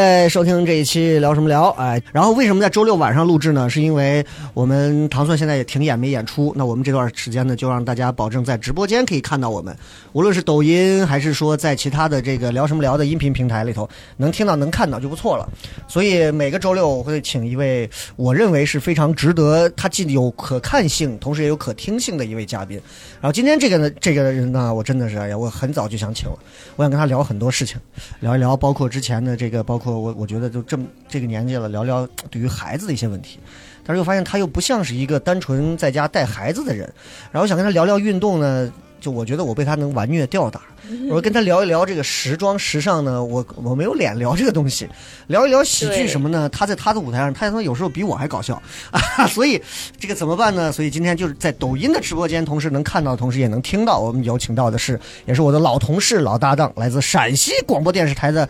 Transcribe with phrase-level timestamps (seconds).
[0.00, 1.70] uh, 收听这一期聊什么聊？
[1.70, 3.68] 哎，然后为什么在周六晚上录制呢？
[3.68, 9.76] 是因为我们糖蒜现在也停演没演出，那我们这段时间呢，就让大家保证在直播间可以看到我们，
[10.12, 15.48] 无论是抖音还是说在其他的这个聊什么聊的音频平台里头能听到能看到就不错了。
[15.88, 22.80] 所以每个周六我会请一位我认为是非常值得，他既有可看性，同时也有可听性的一位嘉宾。
[23.20, 26.38] 然后今天这个呢，这个人呢，我真的是哎呀，我很早就想请了，
[26.76, 27.76] 我想跟他聊很多事情，
[28.20, 33.38] 聊一聊，包括之前的这个，包括我 我觉得就这么这个年纪了，聊聊对于孩子的一些问题。
[33.82, 36.92] 但是又发现他又不像是一个单纯在家带孩子的人，
[37.32, 40.60] 然后想跟他聊聊运动呢，就我觉得我被他能完虐吊打。
[41.08, 44.88] 我跟他聊一聊这个时装时尚呢，我我没有脸聊这个东西，
[45.28, 46.48] 聊一聊喜剧什么呢？
[46.48, 48.60] 他在他的舞台上，他他妈有时候比我还搞笑
[48.90, 49.60] 啊， 所以
[49.98, 50.72] 这个怎么办呢？
[50.72, 54.00] 所以今天就是在抖音的直播间，同时能看到，同时也能听到。
[54.00, 58.48] 我们有请到的是，也是我的老同事、老搭档，来自陕西广播电视台的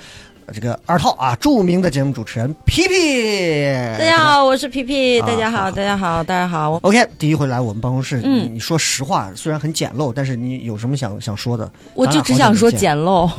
[0.52, 3.64] 这个二套啊，著名的节目主持人皮皮。
[3.98, 5.20] 大家好，我是皮皮。
[5.20, 6.72] 啊大家好，好大家好，大家好。
[6.82, 11.70] OK，第一回来我们办公室，嗯你你说实话，虽然很简陋，但是你有什么想想说的？
[11.94, 13.30] 我就只想说简陋，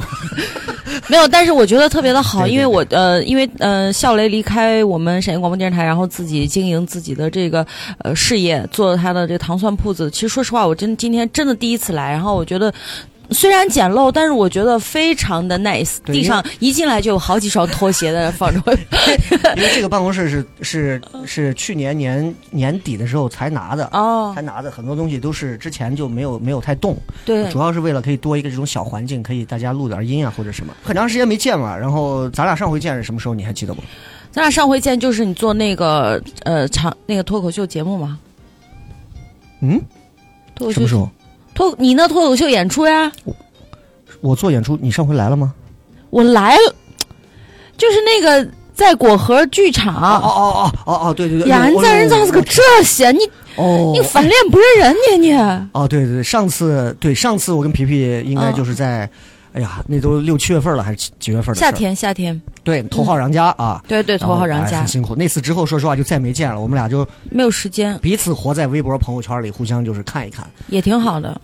[1.07, 7.65] 没有，但是我觉得特别的好，对对因为我呃，因为呃，笑雷离开我们陕西广播电视台，然后自己经营自己的这个
[7.99, 10.09] 呃事业，做他的这个糖蒜铺子。
[10.09, 12.73] 其实说实话，我真今天真的第一次来，然后我觉得。
[13.31, 15.97] 虽然简陋，但是我觉得非常的 nice。
[16.05, 18.59] 地上一进来就有好几双拖鞋在那放着。
[19.55, 30.73] 因为这个办公室是是是去年年年底的时候才拿的，哦才，拿的，很多东西都是之前就没有没有太动，对主，要是为了可以多一个这种小环境，可以大家录点音啊或者什么。
[30.83, 33.33] 很长时间没见了，然后咱俩上回见是什么时候？
[33.33, 33.81] 你还记得不？
[34.31, 38.19] 咱俩上回见就是你做那个呃长那个脱口秀节目吗，
[39.61, 39.81] 嗯，
[40.55, 41.09] 脱口秀什么时候？
[41.53, 43.11] 脱你那脱口秀演出呀，
[44.21, 45.53] 我做演出，你上回来了吗？
[46.09, 46.75] 我来了，
[47.77, 53.11] 就是那个在果核剧哦场，哦哦哦哦哦，对对对，呀，你我咋人咋是个这些？
[53.11, 53.19] 你
[53.55, 55.33] 哦你翻脸不认人呢你？
[55.73, 59.09] 哦，对对对，上次对上次我跟皮皮应该就是在，
[59.53, 65.15] 哎呀，那都六七月份了，还是几几月份的夏天夏天，对，头号杨家啊，对对，头号人家哎很辛苦。
[65.15, 70.49] 那次之后，说实话就再没见了，我们俩就没有时间，彼此活在微博朋友圈里，互相就是看一看。
[70.69, 71.39] 也挺好的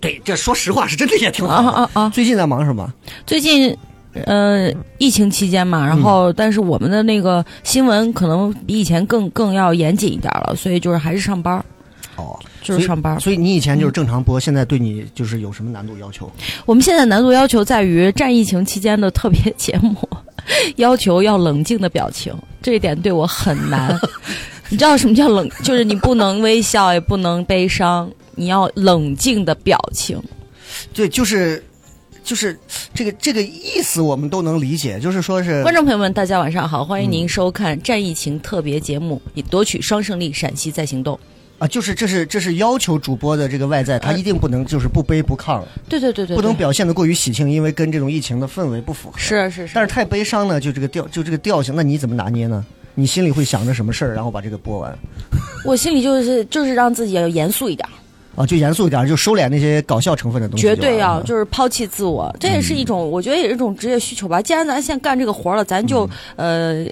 [0.00, 1.76] 对，这说实话是真的也挺啊好的。
[1.78, 2.10] 啊啊！
[2.10, 2.92] 最近在忙什么？
[3.26, 3.76] 最近。
[4.24, 11.62] 呃，疫情期间嘛，然嗯后但是我们的那个新闻可能比以前更更要严谨一点了，所以就是还是上班儿，
[12.16, 13.20] 哦，就是上班儿。
[13.20, 16.30] 所以你以前就是正常播，现在对你就是有什么难度要求？
[16.64, 19.96] 我们现在难度要求在于战疫情期间的特别节目，
[20.76, 23.98] 要求要冷静的表情，这一点对我很难。
[24.68, 25.48] 你知道什么叫冷？
[25.62, 30.20] 就是你不能微笑，也不能悲伤，你要冷静的表情。
[30.92, 31.62] 对，就是
[32.24, 32.58] 就是
[32.92, 41.16] 这个这个意思，我们都能理解，就是说是观众朋友们，大家晚上好，欢迎您收看战疫情特别节目，以夺取双胜利，陕西在行动。
[41.58, 49.18] 啊，就是这是这是要求主播的这个外在，他一定不能就是不卑不亢，对对对对，不能表现的过于喜庆，因为跟这种疫情的氛围不符合。
[49.18, 52.62] 是是是，但是太悲伤呢，就这个调就这个调性，那你怎么拿捏呢？
[52.94, 54.98] 你心里会想着什么事儿，然后把这个播完
[55.64, 57.88] 我心里就是就是让自己要严肃一点，
[58.36, 58.44] 啊？
[58.44, 60.62] 就严肃一点，就收敛那些搞笑成分的东西。
[60.62, 64.42] 绝对要就是抛弃自我，这也是一种，我觉得也是一种职业需求吧。
[64.42, 66.06] 既然咱现在干这个活了，咱就、
[66.36, 66.86] 呃。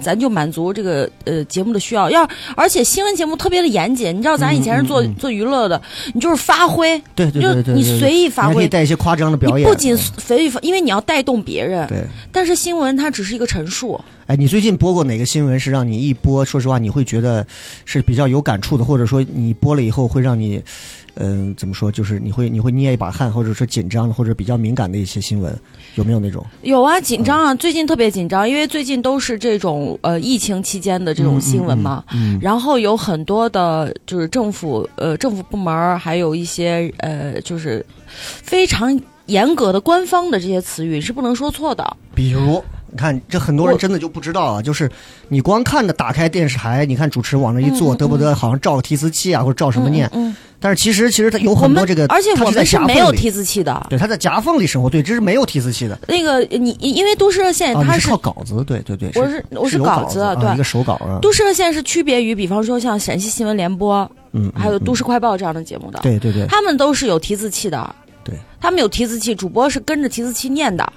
[0.00, 5.14] 咱就满足这个呃节目的需要，要而且新闻节目特别的严谨，你知道咱以前是做、嗯嗯嗯。
[5.16, 5.80] 做娱乐的，
[6.14, 9.66] 你就是发挥，对对就对你随意发挥，带一些夸张的表演。
[9.66, 17.46] 你不仅嗯随意发，因为你要带动别人，对，但是新闻它只是一个陈述，哎，你最近播过哪个新闻是让你一播，说实话你会觉得
[17.84, 20.62] 是比较有感触的，或者说你播了以后会让你，
[21.20, 25.52] 嗯、怎么说，就是你会你会捏一把汗，或者说紧张的，或者比较敏感的一些新闻，
[25.96, 26.44] 有没有那种？
[26.62, 41.96] 有啊，紧张啊，最近特别紧张，因为最近都是这种呃疫情期间的这种新闻嘛，嗯，然后有很多的，就是政府呃政府部门，还有一些呃就是非常严格的官方的这些词语是不能说错的。
[42.14, 42.62] 比如
[42.98, 44.90] 看这很多人真的就不知道啊，就是
[45.28, 53.86] 你光看着打开电视台，你看主持人往那一坐，嗯嗯得不得好像照个提词器啊，或者照什么念，嗯，但是其实其实他有很多这个，而且我们是没有提词器的。
[53.88, 55.98] 对，他在夹缝里生活，对，这是没有提词器的。
[56.08, 60.52] 那个你因为都市热线啊，它你是靠稿子，对对对，我是我是稿子对。
[60.52, 70.92] 一个手稿啊，都市热线是区别于，比方说像陕西新闻联播，嗯，还有嗯都市快报这样的节目的，对对对，他们都是有提字器的，对，他们有提字器，主播是跟着提字器念的。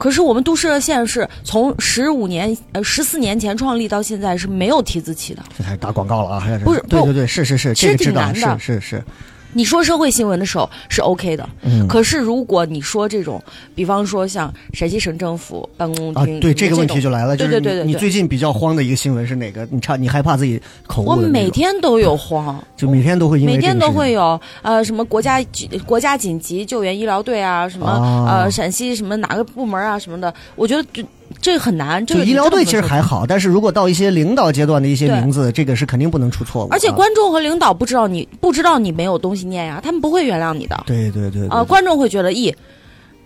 [0.00, 5.42] 可是我们都市热线是从十五年呃十四年前创立到现在是没有提字器的。
[5.58, 9.04] 这还打广告了啊，不是对对对，是是是，其实这个知道，挺难的是是是，
[9.52, 13.42] 你说社会新闻的时候是 OK 的，嗯，可是如果你说这种，
[13.74, 19.66] 比方说像陕西省政府办公啊厅，，对这个问题就来了，就是对对对对对你你最近比较慌的一个新闻是哪个？
[19.70, 21.16] 你差你害怕自己口误我？
[21.16, 22.62] 每天都有慌。
[22.76, 31.04] 就每天都会因为每天都会有呃什么国家紧国家紧急救援医疗队啊，什么、哦呃陕西什么哪个部门啊什么的，我觉得
[31.40, 32.04] 这这很难。
[32.04, 36.68] 这就个医疗队其实还好，但是如果到一些领导阶段的一些名字，这个是肯定不能出错误。
[36.70, 42.54] 而且观众和领导不知道你不知道你没有东西念呀，他们不会原谅你的对对对对啊、对观众会觉得，咦，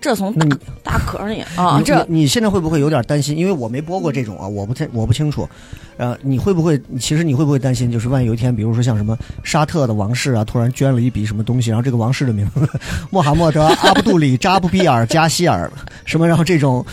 [0.00, 3.36] 这从大大壳里啊，你这你你现在会不会有点担心？
[3.36, 5.48] 因为我没播过这种啊，我不太我不清楚。
[5.96, 6.80] 呃，你会不会？
[6.98, 7.88] 其实你会不会担心？
[7.88, 12.68] 就是万一有一天，比如说像什么沙特的王室啊，突然捐了一笔什么东西，然后这个王室的名字
[13.10, 15.70] 穆罕默德、阿卜杜里、扎布比尔、加希尔
[16.04, 16.84] 什么，然后这种，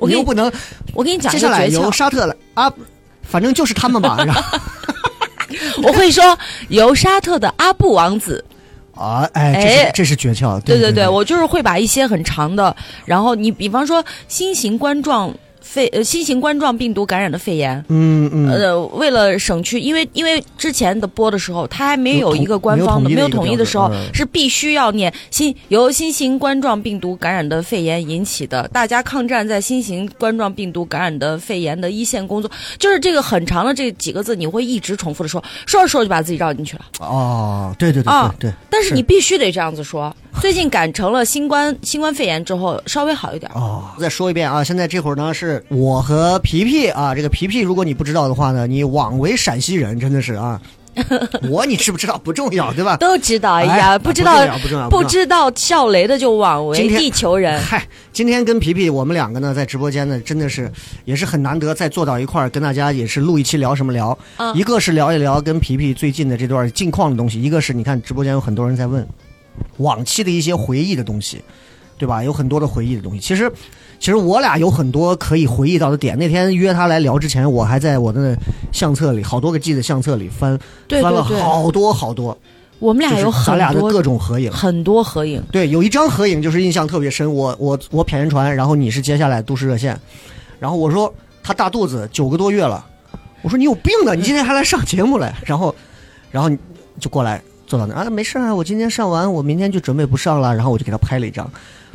[0.00, 0.50] 我又不能
[0.92, 2.72] 我给你讲接下来由沙特的阿，
[3.22, 4.16] 反正就是他们吧。
[4.24, 4.42] 然后
[5.82, 6.38] 我会说
[6.68, 8.44] 由沙特的阿布王子
[8.94, 10.60] 啊，哎，这是哎这是诀窍。
[10.60, 12.74] 对对对对，我就是会把一些很长的，
[13.04, 36.84] 然后你比方说新型冠状肺呃新型冠状病毒感染的肺炎，嗯嗯，呃，为了省去，因为因为之前的播的时候，它还没有一个官方的，没有统统一的时候是必须要念新由新型冠状病毒感染的肺炎引起的，大家抗战在新型冠状病毒感染的肺炎的一线工作，就是这个很长的这几个字，你会一直重复的说，说着说着就把自己绕进去了。
[37.00, 38.54] 哦，对对对啊对对。
[38.68, 40.14] 但是是你必须得这样子说。
[40.44, 43.50] 最近赶成了新冠新冠肺炎之后，稍微好一点。
[43.54, 44.62] 哦，再说一遍啊！
[44.62, 47.14] 现在这会儿呢，是我和皮皮啊。
[47.14, 50.60] 这个皮皮，如果你不知道的话呢，你枉为陕西人，真的是啊。
[51.50, 52.98] 我你知不知道不重要，对吧？
[52.98, 57.58] 都知道哎哎呀，不知道不重要不重要不知道笑雷的就枉为地球人。
[57.58, 57.82] 嗨，
[58.12, 60.70] 今天跟皮皮我们两个呢，在直播间呢，真的是
[61.06, 64.16] 也是很难得再坐到一块儿，跟大家也是录一期聊什么聊。
[64.36, 69.08] 嗯一个是聊一聊跟皮皮最近的这段近况的东西，一个是你看直播间有很多人在问
[69.78, 71.42] 往期的一些回忆的东西，
[71.98, 72.22] 对吧？
[72.22, 73.20] 有很多的回忆的东西。
[73.20, 73.50] 其实，
[73.98, 76.18] 其实我俩有很多可以回忆到的点。
[76.18, 78.36] 那天约他来聊之前，我还在我的
[78.72, 82.36] 相册里好多个 G 的相册里翻对翻了好多好多，
[82.78, 84.50] 我们俩有很咱俩的多各种合影。
[84.52, 85.42] 很多合影。
[85.50, 89.98] 对，有一张合影就是印象特别深，我我我谝言传，然后你是接下来都市热线，
[90.58, 91.12] 然后我说
[91.42, 92.84] 他大肚子九个多月了，
[93.42, 95.74] 我说你有病啊，你今天还来上节目来，然后
[96.30, 96.58] 然后你
[96.98, 101.50] 就过来坐到那儿啊，没事啊，我今天上完，我明天就准备不上了，然后我就给他拍了一张。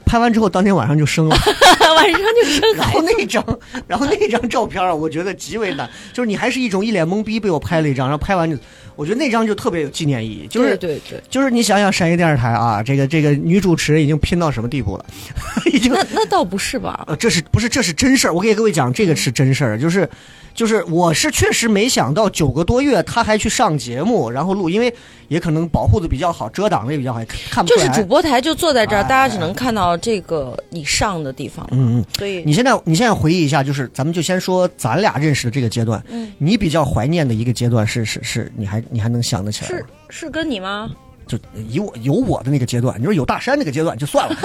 [0.05, 1.35] 拍完之后，当天晚上就生了，
[1.95, 2.97] 晚上就生然孩子。
[2.99, 8.57] 后那张，然后那张照片啊，我觉得极为难，就是你还是一种一脸懵逼被我拍了一张，然后拍完就，
[8.95, 15.05] 我觉得那张就特别有纪念意义，就是对对对，就是你想想陕西电视台啊，这个这个女主持人已经拼到什么地步了？
[15.71, 17.03] 已经那那倒不是吧？
[17.07, 18.33] 呃，这是不是这是真事儿？
[18.33, 20.09] 我给各位讲，这个是真事儿，就是
[20.53, 24.93] 就是我是确实没想到九个多月他还去上节目，然后录，因为
[25.27, 27.19] 也可能保护的比较好，遮挡的也比较好，
[27.49, 27.87] 看不出来。
[27.87, 39.85] 就是主播台就坐在这儿，哎大家只能看到这个你上的地方，嗯嗯，所以你现在你现在回忆一下，就是咱们就先说咱俩认识的这个阶段，嗯你比较怀念的一个阶段是是是，你还你还能想得起来是？
[40.09, 40.89] 是跟你吗？
[41.29, 41.37] 就
[41.69, 44.35] 以我有我的那个阶段，你说有大山那个阶段就算了，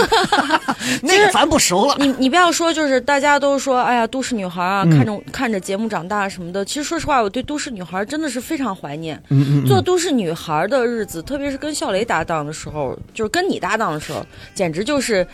[1.02, 1.96] 那个咱不熟了。
[1.98, 6.62] 你你不要说，就是大家都说，哎呀，都市女孩啊，嗯看着看着节目长大什么的。
[6.62, 9.16] 其实说实话，我对都市女孩真的是非常怀念。
[9.30, 14.24] 嗯嗯嗯做都市女孩的日子，特别是跟笑雷搭档的时候，就是跟你搭档的时候，
[14.54, 15.26] 简直就是，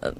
[0.00, 0.12] 呃。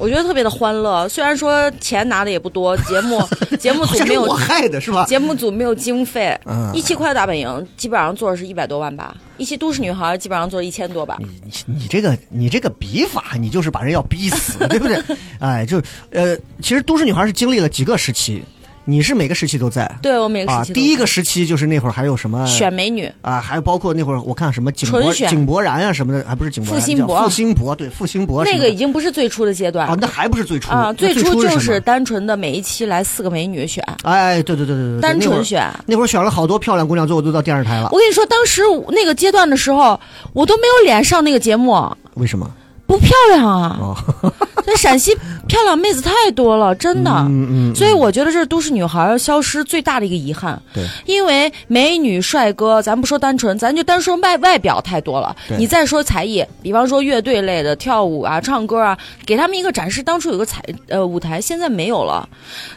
[0.00, 3.20] 我觉得特别的欢乐，虽然说钱拿的也不多，节目
[3.60, 5.04] 节目组没有我害的是吧？
[5.04, 11.18] 节目组没有经费，嗯一期快乐大本营基本上做的是一百多万吧，一期都市女孩基本上做一千多吧。
[11.20, 14.98] 你你你这个你这个笔法，你就是把人要逼死，对不对？
[15.38, 15.80] 哎，就
[16.10, 18.42] 呃，其实都市女孩是经历了几个时期，
[18.90, 19.90] 你是每个时期都在。
[20.02, 20.72] 对我每个啊时期。
[20.72, 27.16] 都第一个时期就是那会儿还有什么选美女，啊，还有包括那会儿我看什么井柏纯选井柏然啊什么的，还不是井柏然，付辛博。
[27.18, 29.86] 叫付辛博对付辛博那个已经不是最初的阶段。
[29.86, 35.70] 啊，那还不是最初啊，最初初就是单纯的每一期来四个美女选，哎，对对对对对，单纯选。
[35.86, 37.88] 那会儿选了好多漂亮姑娘，最后都到电视台了。
[37.92, 39.98] 我，跟你说，当时那个阶段的时候，
[40.32, 41.80] 我都没有脸上那个节目。
[42.14, 42.50] 为什么？
[42.90, 43.78] 不漂亮啊！
[43.80, 43.96] 哦，
[44.66, 45.14] 在陕西
[45.46, 47.10] 漂亮妹子太多了，真的。
[47.28, 50.60] 嗯嗯，所以我觉得这是都市女孩消失最大的一个遗憾。
[50.74, 55.36] 对，因为美女帅哥，咱不说单纯，咱就单说外外表太多了。
[55.56, 60.02] 你再说才艺，比方说乐队类的跳舞啊、唱歌啊，给他们一个展示。
[60.02, 62.28] 当初有个彩呃舞台，现在没有了。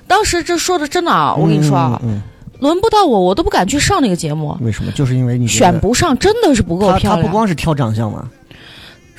[0.05, 2.21] 当时这说的真的啊，我跟你说啊，嗯，嗯
[2.59, 4.91] 轮不到我，我都不敢去上那个节目，嗯为什么？
[4.91, 7.27] 就是因为你选不上，真的是不够漂亮他不。
[7.29, 8.29] 光是挑长相嘛，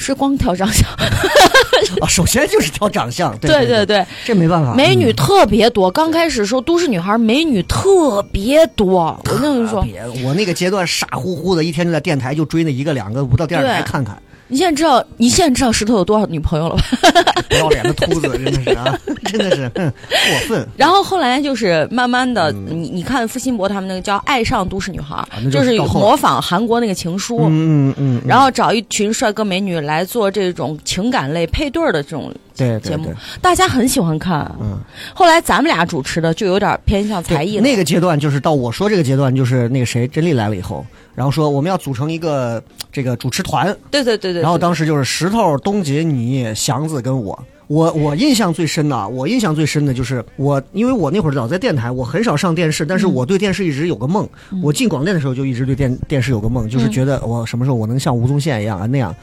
[0.04, 0.88] 是光挑长相，
[2.00, 5.90] 啊，首先就是挑长相，对对对，对，这没办法，美女嗯特别多。
[5.90, 9.18] 刚开始时候都市女孩，美女特别多。
[9.30, 13.86] 我跟你说，别，我那个阶段傻乎乎的，一天就在电台就追那一个两个，不到电视台对。
[13.90, 16.82] 看看，你现在知道，你现在知道石头有多少女朋友了吧？
[17.48, 20.68] 不要脸的秃子，真的是啊， 真的是过分。
[20.76, 34.50] 然后后来就是慢慢的，嗯你你看付辛博他们那个叫《爱上都市女孩》啊就就是模仿韩国那个情书，嗯嗯嗯，然后找一群帅哥美女来做这种情感类配对儿的这种节目对对对，，大家很喜欢看。
[34.60, 34.78] 嗯，
[35.12, 47.38] 后来咱们俩主持的就有点偏向才艺了那个阶段就是到我说这个阶段，就是那个谁真丽来了以后，然后说我们要组成一个这个主持团，对对对对，然后当时就是石头、东杰、你、祥子跟我。
[47.66, 54.28] 我我印象最深的啊，我印象最深的就是我，因为我那会儿老在电台，我很少上电视，但是我对电视一直有个梦。
[54.62, 59.16] 我进广电的时候就一直对电电视有个梦，就是觉得我什么时候我能像吴宗宪一样啊那样。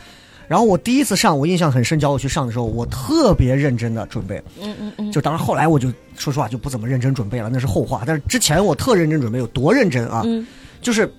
[0.52, 4.36] 然后我第一次上，我印象很深，叫我去上的时候，我特别认真的准备。
[4.62, 8.04] 嗯嗯嗯，就当然后来我就说实话就不怎么认真准备了，那是后话。
[8.06, 10.24] 但是之前我特认真准备，有多认真啊？
[10.26, 10.46] 嗯
[10.82, 11.10] 就是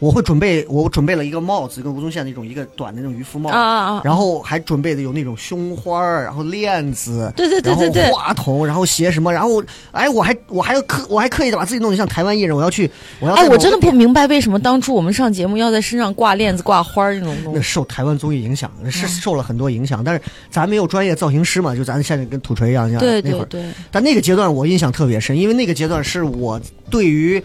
[0.00, 4.00] 我会准备，我准备了一个帽子，跟吴宗宪那种一个短的那种渔夫帽，啊啊啊！
[4.02, 12.90] 然后还准备的有那种胸花儿，然后链子，对对对对对话筒，然后鞋什么，然后哎，我还我还要刻，我还刻意的把自己弄得像台湾艺人，我要去，
[13.20, 17.60] 我要哎，我真的不明白为什么当初我们上节目要在身上挂链子、挂花儿那种东那。
[17.60, 23.44] 受台湾综艺影响，嗯是受了很多影响，但是咱没有专业造型师嘛，就咱现在跟土锤一样，像对那会儿。
[23.44, 27.42] 对对，但那个阶段我印象特别深，因为那个阶段是我对于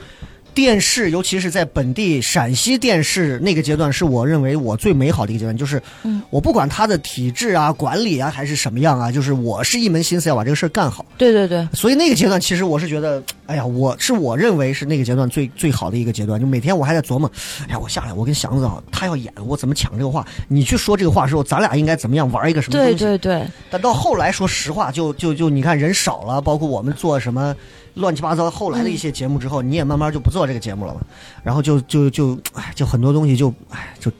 [0.55, 5.55] 电视，尤其是在本地陕西电视那个阶段，是我认为我最美好的一个阶段。
[5.55, 11.05] 就是嗯我不管它的体制啊、管理啊还是什么样啊，就是我是一门心思要把这个事儿干好。
[11.17, 16.39] 对对对，所以那个阶段，其实我是觉得，哎呀，我是我认为是那个阶段最最好的一个阶段。
[16.39, 17.29] 就每天我还在琢磨，
[17.67, 20.25] 哎呀，我下来我跟祥子啊，他要演，我怎么抢这个话？
[20.47, 23.17] 你去说这个话的时候，咱俩应该怎么样玩一个什么东西对？
[23.17, 27.53] 对对，但到后来，说实话，就就就你看人少了，包括我们做什么
[27.96, 31.02] 乱七八糟后来的一些节目之后，你也慢慢就不做这个节目了嘛。
[31.44, 34.12] 然后就就就哎，就很多东西就哎就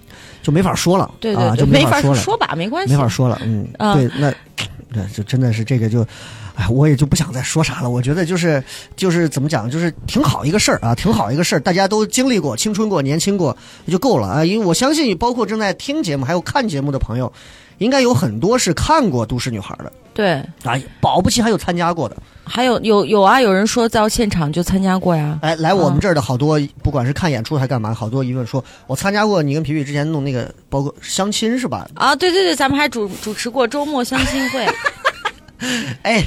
[0.41, 4.34] 就没法说了，啊，对对对，就没法说了，说吧，没关系，没法说了，嗯，啊对，那
[4.89, 6.05] 那就真的是这个就。
[6.58, 7.89] 哎，我也就不想再说啥了。
[7.89, 8.63] 我觉得就是
[8.96, 11.60] 就是怎么讲，就是挺好一个事儿啊，挺好一个事儿。
[11.60, 13.58] 大家都经历过青春过、年轻过
[13.89, 14.46] 就够了啊。
[14.46, 17.29] 因为我相信，包括正在听节目还有看节目的朋友，
[17.79, 19.91] 应该有很多是看过《都市女孩》的。
[20.15, 22.15] 对，啊，保不齐还有参加过的。
[22.48, 25.38] 还有有有啊，有人说到现场就参加过呀。
[25.41, 31.86] 哎，来我们这儿的好多，不管是看演出还干嘛，好多疑问说，我参加过你跟皮皮之前弄那个，包括相亲是吧？
[31.95, 34.65] 啊，对对对，咱们还主主持过周末相亲会，
[36.03, 36.24] 哎，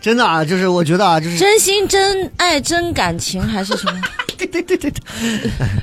[0.00, 4.00] 真的啊，就是我觉得啊，就是真心真爱真感情还是什么？
[4.46, 5.02] 对对对对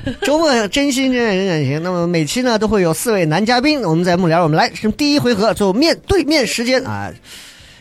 [0.04, 1.82] 对，周末真心真爱真感情。
[1.82, 7.12] 那么每期呢都会有四位男嘉宾，我们在幕僚，我们来是第一回合就面对面时间啊。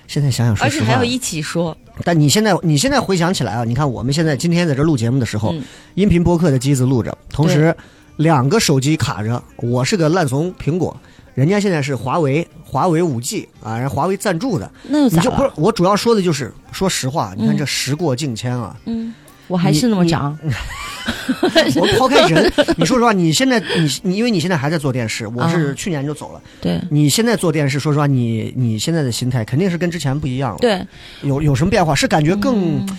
[0.07, 7.73] 现在想想，说实话而且还要，一起说，但你现在你现在回想起来啊，你看我们现在今天在这录节目的时候，嗯音频播客的机子录着，同时
[8.17, 10.95] 两个手机卡着，我是个烂怂苹果，
[11.33, 15.51] 人家现在是华为华为五 G 啊，人华为赞助的，你就不是？
[15.55, 19.13] 我主要说的就是，说实话，你看嗯这时过境迁啊，嗯，
[19.51, 20.37] 我还是那么你长，
[21.75, 30.81] 我抛开人，你说实话，你现在你你因为你现在还在做电视，我是啊去年就走了，对你现在做电视，说实话，你你现在的心态肯定是跟之前不一样了，对，
[31.21, 31.93] 有有什么变化？
[31.93, 32.97] 是感觉更、嗯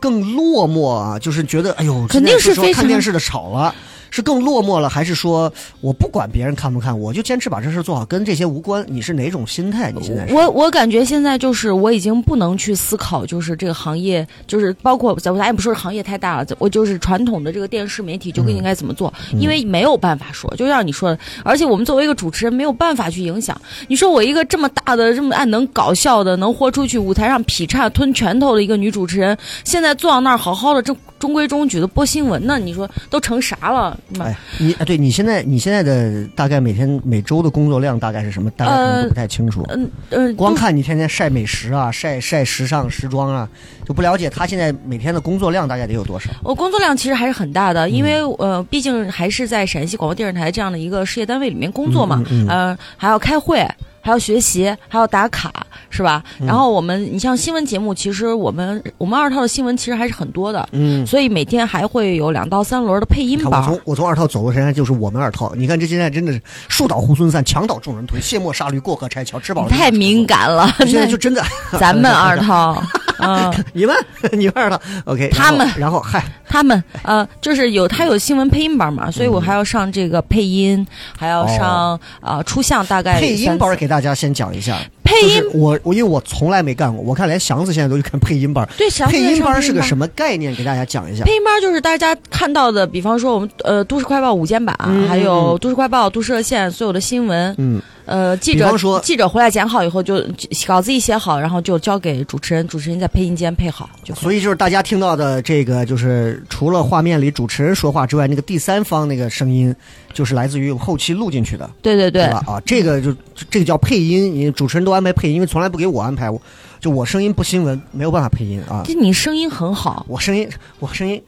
[0.00, 1.18] 更落寞啊？
[1.18, 3.74] 就是觉得哎呦，肯定是非常看电视的少了。
[4.14, 8.86] 是更落寞了，还是说我不管别人看不看，我就坚持把这事做好，跟这些无关？
[8.88, 9.90] 你是哪种心态？
[9.90, 10.32] 你现在是？
[10.32, 23.60] 我我感觉现在就是我已经不能去思考，就是这个行业，就是包括咱咱也不说行业太大了，我就是传统的这个电视媒体究竟应该怎么做，嗯因为没有办法说，就像你说的，而且我们作为一个主持人没有办法去影响。
[23.88, 33.98] 你说我一个这么大的、这么爱能搞笑的、能豁出去舞台上劈叉吞拳头的一个女主持人，现在坐到那儿好好的，这中规中矩的播新闻呢，你说都成啥了？
[34.20, 38.50] 哎，你啊，对你现在你现在的大概每天每周的工作量大概是什么？
[38.50, 39.64] 大概可能都不太清楚。
[39.70, 43.48] 嗯嗯，光看你天天晒美食啊，晒晒时尚时装啊，
[43.86, 46.28] 就不了解他现在每天的工作量大概得有多少。
[46.42, 53.66] 我工作量其实还是很大的，因为嗯呃，毕竟还是在陕西广播电视台这样的一个事业单位里面工作嘛，嗯嗯嗯呃，还要开会，
[54.04, 55.50] 还要学习，还要打卡，
[55.88, 56.22] 是吧？
[56.40, 63.66] 嗯然后我们，你像新闻节目，其实我们我们二套的新闻其实还是很多的，嗯，所以每天还会有两到三轮的配音班我。
[63.66, 65.54] 从我从二套走过现在就是我们二套。
[65.56, 70.24] 你看这现在真的是树倒猢狲散，墙倒众人推，卸磨杀驴过河拆桥，吃饱了 太敏。
[70.26, 71.42] 感了， 现在就真的，
[71.78, 72.82] 咱们 二套，
[73.18, 73.94] 嗯、你们
[74.32, 80.86] 你们二套 OK，他们然后嗨，他们呃，就是有他有新闻配音班嘛，所以我还要上这个配音，
[81.18, 84.76] 还要上啊、呃出相，大概配音三班给大大家先讲一下。
[85.04, 88.66] 配音就是我我因为我从来没干过，我看连祥子现在都去看配音班。
[88.76, 90.54] 对祥子配音班是个什么概念？
[90.56, 91.24] 给大家讲一下。
[91.24, 104.14] 配音班就是大家看到的，比方说我们呃都市快报午间版，嗯还有都市快报、都市热线所有的新闻，嗯，呃，记者说记者回来剪好以后就就稿子一写好，然后就交给主持人，主持人在配音间配好就。
[104.14, 109.74] 所以就是大家听到的这个，就是除了画面里主持人说话之外，那个第三方那个声音，
[110.12, 112.42] 就是来自于后期录进去的，对对对吧？
[112.46, 113.14] 啊，这个就
[113.50, 116.40] 这个叫配音，你主持人都安排配音，因为从来不给我安排，我
[116.80, 118.82] 就我声音不新闻，没有办法配音啊。
[118.84, 120.48] 就你声音很好，我声音，
[120.78, 121.22] 我声音。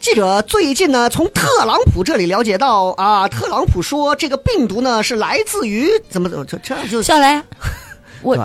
[0.00, 7.42] 记者最近呢，从特朗普这里了解到啊，特朗普说这个病毒呢是来自于怎么怎么这这样就下来，
[8.22, 8.38] 我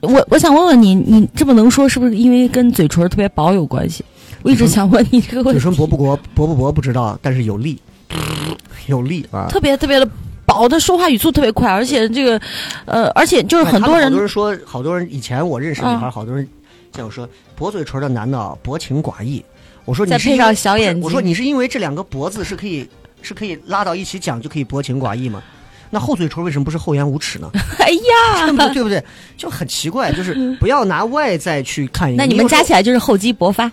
[0.00, 4.04] 我我想问问你，你这么能说，是不是因为跟嘴唇特别薄有关系？
[4.42, 7.80] 我一直想问你这个问题，嘴唇薄不薄薄不薄不知道，但是有力，
[8.86, 9.46] 有力啊。
[9.48, 10.06] 特别特别的
[10.52, 12.40] 薄，他说话语速特别快，而且这个
[12.84, 16.46] 呃，而且就是很多人好多人说，好多人以前我认识的女孩，啊好多人
[16.92, 19.44] 见我说薄嘴唇的男的啊薄情寡义。
[19.84, 22.88] 我说你再配上小眼睛我说你是因为这两个脖子是可以
[23.20, 25.42] 是可以拉到一起讲就可以薄情寡义吗？
[25.90, 27.50] 那厚嘴唇为什么不是厚颜无耻呢？
[27.78, 28.74] 哎呀，对不对？
[28.74, 29.04] 对不对？
[29.36, 32.22] 就很奇怪，就是 不要拿外在去看一个。
[32.22, 33.70] 那你们加起，来就是厚积薄发。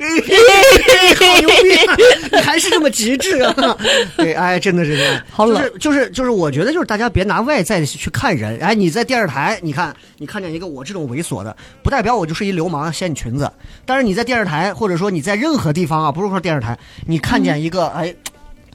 [0.00, 1.96] 好牛逼啊！
[2.32, 3.76] 你还是这么极致啊！
[4.16, 5.22] 对，哎，真的是这样。
[5.30, 8.58] 好冷就是就是就是，我觉得就是大家别拿外在去看人。
[8.60, 13.50] 哎，你在电视台，你看你看见一个我这种猥琐的，不代表我就是一流氓掀你裙子。
[13.84, 18.14] 但是你在电视台，或者说你在任何地方啊，不是说电视台，你看见一个、哎。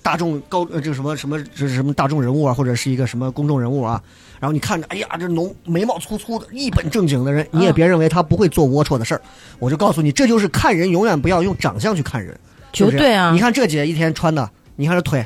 [0.04, 4.00] 大众高呃这个什么什么这是什么大众人物啊，或者是一个什么公众人物啊，
[4.46, 9.22] 然后你看着，哎呀，这浓眉毛粗粗的，一本正经的人，你也别认为他不会做龌龊的事儿。
[9.58, 12.40] 我就告诉你，这就是看人永远不要用长相去看人，
[12.72, 15.26] 绝对啊你看这姐一天穿的，你看这腿，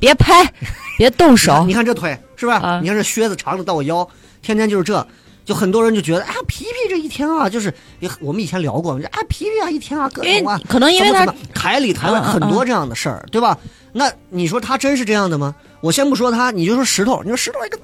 [0.00, 0.50] 别拍，
[0.96, 1.74] 别动手你。
[1.74, 2.56] 看这腿是吧？
[2.56, 4.08] 啊你看这靴子长的到我腰，
[4.40, 5.06] 天天就是这。
[5.44, 13.58] 就很多人就觉得啊，皮皮这一天啊，就是也我们以前聊过，啊，皮皮啊一天啊，各种啊，可能因为台里台外很多这样的事儿，对吧？
[13.92, 15.54] 那你说他真是这样的吗？
[15.80, 17.82] 我先不说他，你就说石头，你说石头一个呃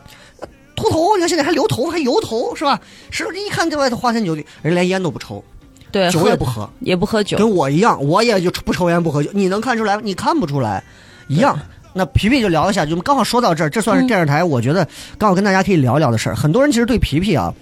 [0.78, 2.80] 秃头，你看现在还留头还油头是吧？
[3.10, 5.42] 石头一看在外头花天酒地，人连烟都不抽，
[5.92, 7.36] 对，酒也不喝，也不喝酒。
[7.36, 10.02] 跟我一样，我也就不抽烟不喝酒，你能看出来吗？
[10.04, 10.82] 你看不出来，
[11.26, 11.58] 一样。
[11.94, 14.86] 那皮皮就聊一下，就刚好说到这儿，这算是电视台，我觉得
[15.16, 16.36] 刚好跟大家可以聊一聊的事儿。
[16.36, 17.52] 很多人其实对皮皮啊，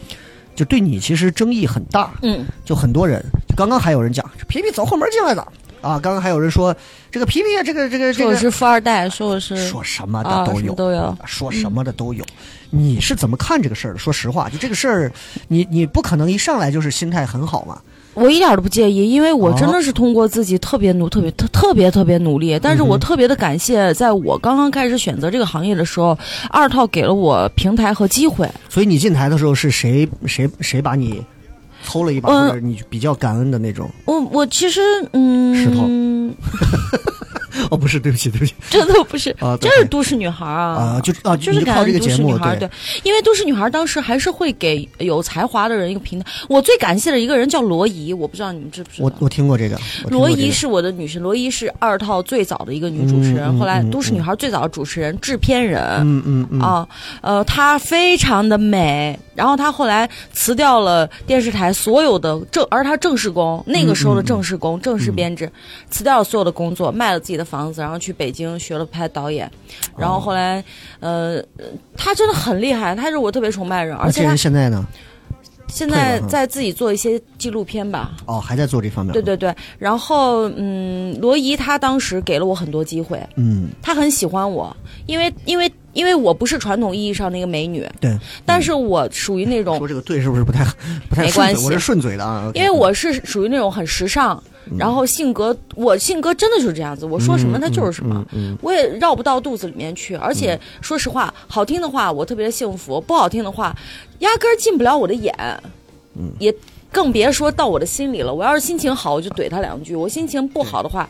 [0.55, 5.47] 就对你其实争议很大，嗯，就很多人，就刚刚还有人讲皮皮走后门进来的
[5.81, 6.75] 啊，刚刚还有人说
[7.11, 11.17] 这个皮皮啊，这个这个这个说我是富二代，说我是说什么的都有，都有。
[11.25, 12.25] 说什么的都有。
[12.71, 13.99] 你是怎么看这个事儿的？
[13.99, 15.13] 说实话，就这个事儿，
[15.49, 17.81] 你你不可能一上来就是心态很好嘛。
[18.15, 22.59] 我一点都不介意，因为我哦真的是通过自己特别努、特别特特别特别努力。
[22.59, 28.51] 但是我特别的感谢，在我刚刚开始选择这个行业的时候，二套给了我平台和机会。
[28.71, 31.23] 所以你进台的时候是谁谁谁把你
[31.87, 33.89] 抽了一把，或者你比较感恩的那种？
[34.05, 34.81] 我我其实
[35.13, 35.87] 嗯，石头
[37.71, 42.69] 哦，不是，对不起，对不起 真的不是，啊，对真是都市女孩啊啊，就啊，就是感恩都这个节目，市女孩，对，
[43.03, 46.27] 因为都市女孩当时还是会给有才华的人一个平台。
[46.49, 49.05] 我最感谢的一个人叫罗怡，我不知道你们知不知道。
[49.07, 55.83] 我我听过这个，罗怡是我的女神，罗怡是二套最早的一个女主持人，后来嗯都市女孩最早的主持人、制片人。
[56.01, 56.89] 嗯嗯嗯啊，
[57.21, 65.51] 呃，她非常的美，然后她后来辞掉了电视台所有的正，而她正式工，那个时候的正式工、正式编制，
[65.91, 69.51] 辞掉了所有的工作，卖了自己的房子，然后去北京学了拍导演，
[69.97, 70.63] 然后后来，
[71.01, 71.41] 呃，
[71.97, 74.85] 他真的很厉害，他是我特别崇拜的人，而且她那这人现在呢？
[75.69, 79.13] 现在在自己做一些纪录片吧，哦，还在做这方面。
[79.13, 84.75] 对，对对，然后嗯，罗伊他当时给了我很多机会，嗯，他很喜欢我，
[85.07, 88.17] 因为因为因为我不是传统意义上的一个美女，对。
[88.47, 90.65] 但是我属于那种说，这个对是不是不太
[91.11, 91.25] 不太？
[91.25, 92.51] 没关系我是顺嘴的啊。
[92.55, 94.43] 因为我是属于那种很时尚，
[94.79, 98.25] 然后性格，我性格真的就是这样子，我说什么他就是什么，
[98.63, 100.15] 我也绕不到肚子里面去。
[100.17, 103.77] 而且说实话，好听的话我特别的幸福，不好听的话
[104.21, 105.33] 压根儿进不了我的眼，
[106.19, 106.55] 嗯也
[106.91, 108.35] 更别说到我的心里了。
[108.35, 111.09] 我要是心情好，我就怼他两句；我心情不好的话，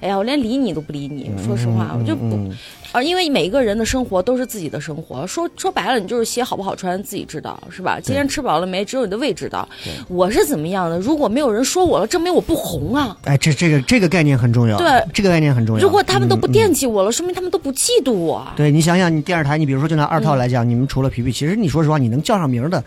[0.00, 1.30] 哎呀，我连理你都不理你。
[1.44, 2.52] 说实话，我就不。
[2.94, 7.98] 嗯啊，因为每一个人的生活都是自己的生活，说说白了，你就是鞋好不好穿自己知道，是吧？
[8.00, 9.68] 今天吃饱了没，只有你的胃知道。
[10.08, 10.96] 我是怎么样的？
[11.00, 13.16] 如果没有人说我了，证明我不红啊。
[13.24, 15.82] 哎，这这个这个概念很重要，对这个概念很重要。
[15.82, 18.46] 如果他们都不惦记我了，说明他们都不嫉妒我。
[18.54, 22.82] 对你想想，你电视台，你比如说就拿二嗯套来讲，你们除了皮皮，其实你说实话，你能叫上名的，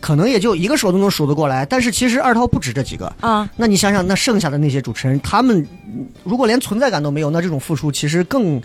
[0.00, 1.64] 可能也就一个手都能数得过来。
[1.64, 3.10] 但是其实二套不止这几个。
[3.20, 8.60] 啊，那你想想，那剩下的那些主持人，他们嗯如果连存在感都没有，那这种付出其实更，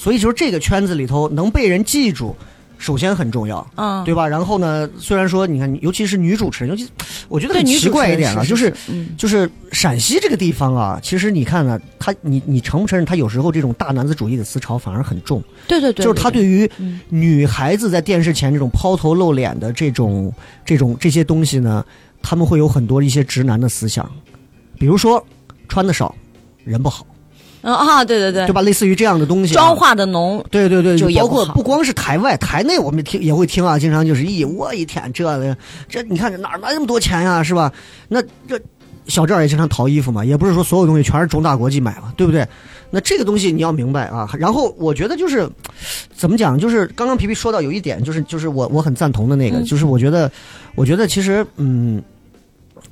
[0.00, 2.34] 所以就是这个圈子里头能被人记住，
[2.78, 4.02] 首先很重要，嗯。
[4.02, 4.26] 对吧？
[4.26, 6.90] 然后呢，虽然说你看，尤其是女主持人，尤其
[7.28, 9.08] 我觉得很奇怪一点啊，是就是嗯。
[9.18, 16.98] 就是陕西这个地方啊，其实你看呢，他你你承不承认，他有时候这种大男子主义的思潮反而很重，对对对，就是他对于嗯。
[17.10, 20.32] 女孩子在电视前这种抛头露脸的这种
[20.64, 21.84] 这种这些东西呢，
[22.22, 24.10] 他们会有很多一些直男的思想，
[24.78, 25.22] 比如说
[25.68, 26.14] 穿的少，
[26.64, 27.09] 人不好，嗯
[27.62, 28.62] 啊，对对对，对吧？
[28.62, 35.56] 类似于这样的东西、啊，妆化的浓，对对对，就包括不光是台外，台内我们听也会听啊，经常就是咦，我一天这的
[35.88, 37.70] 这你看哪儿来那么多钱呀、是吧？
[38.08, 38.58] 那这
[39.06, 42.46] 小赵也经常淘衣服嘛，也不是说所有东西全是中大国际买嘛，对不对？
[42.90, 44.28] 那这个东西你要明白啊。
[44.38, 45.48] 然后我觉得就是
[46.14, 50.30] 怎么讲，就是刚刚皮皮说到有一点，就是就是我我很赞同的那个，嗯就是我觉得
[50.74, 52.02] 我觉得其实嗯。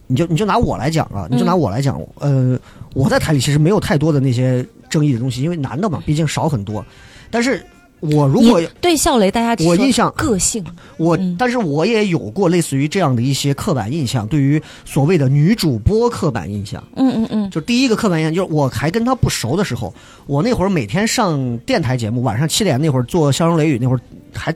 [0.08, 2.58] 你就你就拿我来讲啊，你就拿我来讲，呃，
[2.94, 6.84] 我在台里其实没有太多的那些争议的东西，因为男的嘛，毕竟少很多。
[7.30, 7.62] 但是
[8.00, 10.64] 我如果对笑雷大家我印象个性，
[10.96, 16.82] 我，嗯但是我也有过类似于这样的一些刻板印象，对于所谓的女主播刻板印象。
[16.96, 19.92] 嗯嗯嗯，就第一个刻板印象，就是我还跟她不熟的时候，
[20.26, 24.00] 我那会儿每天上电台节目，晚上七点那会儿做《笑声雷雨》，那会儿
[24.32, 24.54] 还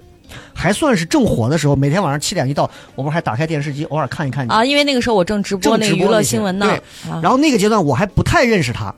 [0.55, 6.67] 还算是正火的时候，每天晚上七点一到，我不是还打开电视机偶尔看一看你啊，因为那个时候我正直播那个娱乐新闻呢，
[7.11, 8.95] 啊然后那个阶段我还不太认识他，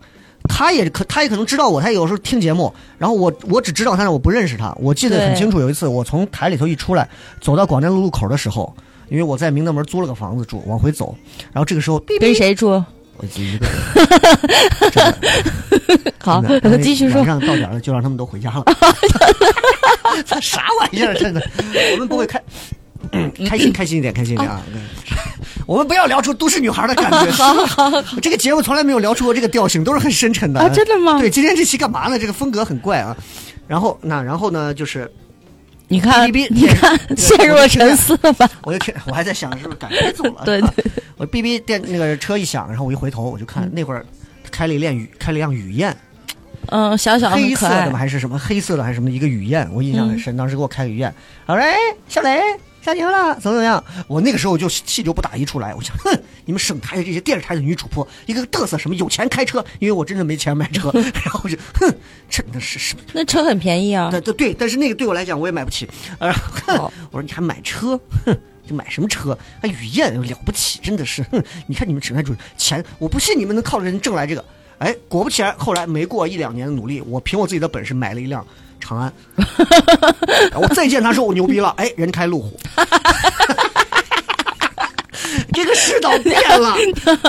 [0.49, 4.75] 他也可他也可能知道我，他有时候听节目，然后我我只知道他，但是我不认识他。
[4.81, 7.09] 我记得很清楚，有一次我从台里头一出来，
[7.41, 8.75] 走到广电路路口的时候，
[9.09, 11.17] 因为我在明德门租了个房子住，往回走，
[11.53, 12.83] 然后这个时候跟谁住？
[13.17, 15.15] 我自己一个人，
[16.21, 17.27] 好真的然后，继续说晚。
[17.27, 18.65] 上到点了，就让他们都回家了。
[20.27, 21.15] 这啥玩意儿？
[21.15, 21.41] 真的，
[21.93, 22.41] 我们不会开。
[23.13, 24.61] 嗯，开心开心一点，开心一点啊！
[24.73, 24.81] 嗯
[25.67, 27.31] 我们不要聊出都市女孩的感觉。
[27.33, 32.19] 好好好，这个节目从来没有聊出过这个调性，都是很深沉的啊真的吗对，今天这期干嘛呢？
[32.19, 33.17] 这个风格很怪啊。
[33.67, 35.11] 然后那然后呢，就是
[35.95, 38.51] 你看，哔哔你看，对陷入了沉思了吧？
[38.63, 40.43] 我就听，我还在想是不是赶车走了。
[40.47, 40.71] 对对
[41.17, 44.05] 我哔哔电那个车一响，然后我一回头，我就看那会儿
[44.51, 45.97] 开了一辆雨，开了一辆雨燕，
[46.67, 47.99] 嗯，小小黑色的吗？。
[47.99, 49.69] 还是什么黑色的还是什么一个雨燕？
[49.73, 51.15] 我印象很深，当时给我开雨燕，
[51.47, 51.75] 好嘞，
[52.09, 52.41] 小雷
[52.85, 53.83] 下节目了，怎么怎么样？
[54.07, 61.91] 我那个时候就气就不打一处来，我想，哼，你们省台的这些电视台的女主播，一个个嘚瑟什么有钱开车，因为我真的没钱买车， 然后我就，哼，
[62.29, 63.03] 真的是什么？
[63.15, 66.77] 那车很便宜啊，对对对，但是那个对我来讲我也买不起，呃，哼
[67.11, 68.37] 我说你还买车，哼。
[68.67, 69.39] 就买什么车？
[69.61, 71.43] 哎，雨燕了不起，真的是，哼！
[71.67, 74.43] 你看你们省台主钱，我不信你们能靠着人挣来这个。
[74.79, 78.43] 哎，果不其然，后来没过一两年的努力，我凭我自己的本事买了一辆
[78.87, 79.13] 长安。
[80.55, 82.59] 我再见他说我牛逼了，哎，人开路虎。
[85.53, 86.77] 这个世道变了，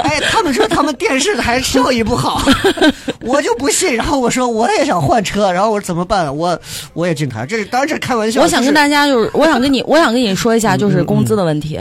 [0.02, 2.42] 哎，他们说他们电视台效益不好，
[3.22, 3.96] 我就不信。
[3.96, 6.36] 然后我说我也想换车，然后我说怎么办？
[6.36, 6.60] 我
[6.94, 8.42] 我也进台，这是当然这是开玩笑。
[8.42, 11.80] 我想跟大家，就是，我想跟你，我想跟你说一下，就是工资的问题。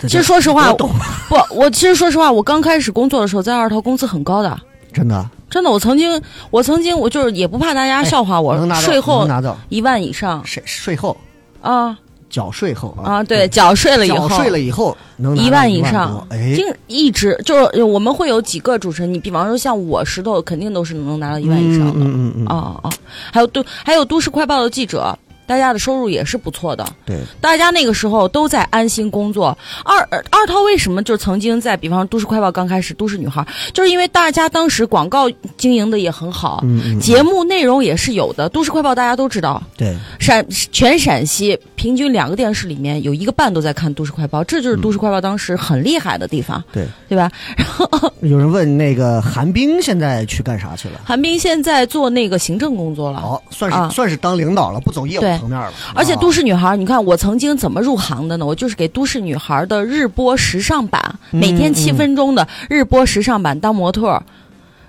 [0.00, 0.90] 对其实说实话，我懂
[1.28, 4.58] 不，我其实说实话，我刚开始工作的时候，在二套工资很高的，
[4.92, 5.70] 真的真的。
[5.70, 11.16] 我曾经，我曾经，我就是也不怕大家笑话我，税后能拿到一万以上税税后
[11.60, 11.98] 啊
[12.30, 21.92] 缴税后啊，对，缴税了以后，缴税了以后能一万以上多，哎，经一直就是我们会有几个主持人，你比方说像我石头，肯定都是能拿到一万以上的。
[21.92, 22.90] 嗯嗯嗯嗯，啊啊，
[23.30, 25.14] 还有都还有都市快报的记者，
[25.46, 26.86] 大家的收入也是不错的。
[27.04, 29.56] 对，大家那个时候都在安心工作。
[29.84, 29.98] 二
[30.30, 38.48] 二涛为什么就曾经在，比方说都市快报刚开始，都市女孩，就是因为大家当时广告经营的也很好，嗯嗯，节目内容也是有的。
[38.48, 47.30] 都市快报大家都知道，对，陕全陕西平均两个电视里面有一个半都在看都市快报，这就是都市快报当时很厉害的地方，对，对吧？
[47.56, 47.88] 然后
[48.22, 51.00] 有人问那个韩冰现在去干啥去了？
[51.04, 53.18] 韩冰现在做那个行政工作了。
[53.20, 55.72] 哦，算是、啊算是当领导了，不走业务层面了。
[55.94, 58.46] 而且啊都市女孩，你看我曾经怎么入行的呢？
[58.46, 61.00] 我就是给都市女孩的日播时尚版，
[61.32, 64.22] 嗯每天七分钟的日播时尚版当模特儿，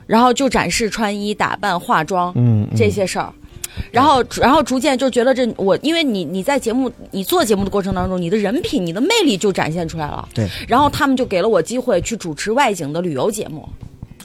[0.07, 2.33] 然后就展示穿衣打扮、化妆
[2.75, 3.31] 这些事儿。
[3.91, 10.29] 然后，然后逐渐就觉得这我，因为你你在节目你做节目的过程当中，你的人品、你的魅力就展现出来了。
[10.31, 13.67] 对，然后他们就给了我机会去主持外景的旅游节目。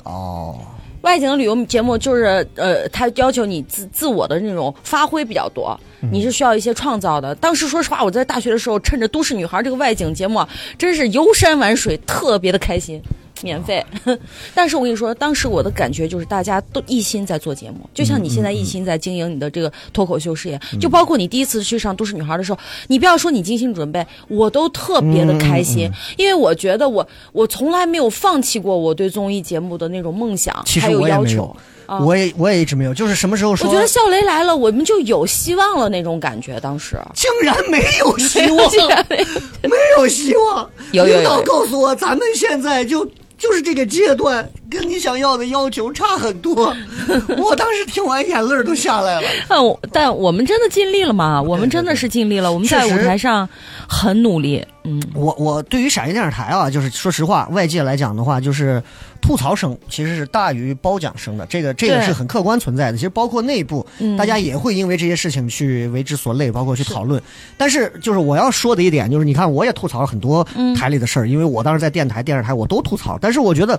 [0.05, 0.59] 哦，
[1.09, 7.35] 外景的旅游节目就是呃，他要求你自自我的那种发挥比较多，嗯你是需要一些创造的。
[7.37, 13.01] 当时说实话，我在大学的时候，趁着《都市女孩》这个外景节目啊，真是游山玩水，特别的开心。
[13.43, 13.85] 免费，
[14.55, 31.55] 但是我跟你说，当时我的感觉就是大家都一心在做节目，就像你现在一心在经营你的这个脱口秀事业，就包括你第一次去上《都市女孩》的时候，你不要说你精心准备，我都特别的开心，因为我觉得我我从来没有放弃过我对综艺节目的那种梦想，其实还有要求。
[31.91, 36.61] 我也我也我也一直没有，就是什么时候说，我觉得笑雷来了，我们就有希望了那种感觉。
[36.61, 37.01] 当时。
[37.15, 38.71] 竟然没有希望，
[39.09, 39.25] 没有。
[39.63, 40.71] 没有希望。
[40.93, 41.21] 有有有。
[41.21, 46.75] 领导告诉我，咱们现在就就是这个阶段，跟你想要的要求差很多。
[47.39, 49.29] 我当时听完眼泪儿都下来了。
[49.49, 51.41] 但我但我们真的尽力了嘛？
[51.41, 53.49] 我们真的是尽力了，我们在舞台上
[53.89, 54.63] 很努力。
[54.85, 58.83] 嗯，我我对于陕西电视台啊，就是说实话，外界来讲的话，就是
[59.29, 62.97] 吐槽声其实是大于褒奖声的，这个这个是很客观存在的。
[62.97, 67.23] 其实包括内部，嗯大家也会因为这些事情去为之所累，包括去讨论。
[67.59, 73.79] 但是就是我要说的一点就是，你看我也吐槽了很多嗯台里的事儿，因为我当时在电台、电视台我都吐槽，但是我觉得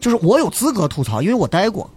[0.00, 1.90] 就是我有资格吐槽，因为我待过。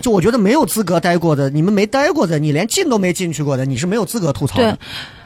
[0.00, 4.78] 就我觉得没有资格待过的，你们没待过的，你连进都没进去过的，你是没有资格吐槽的。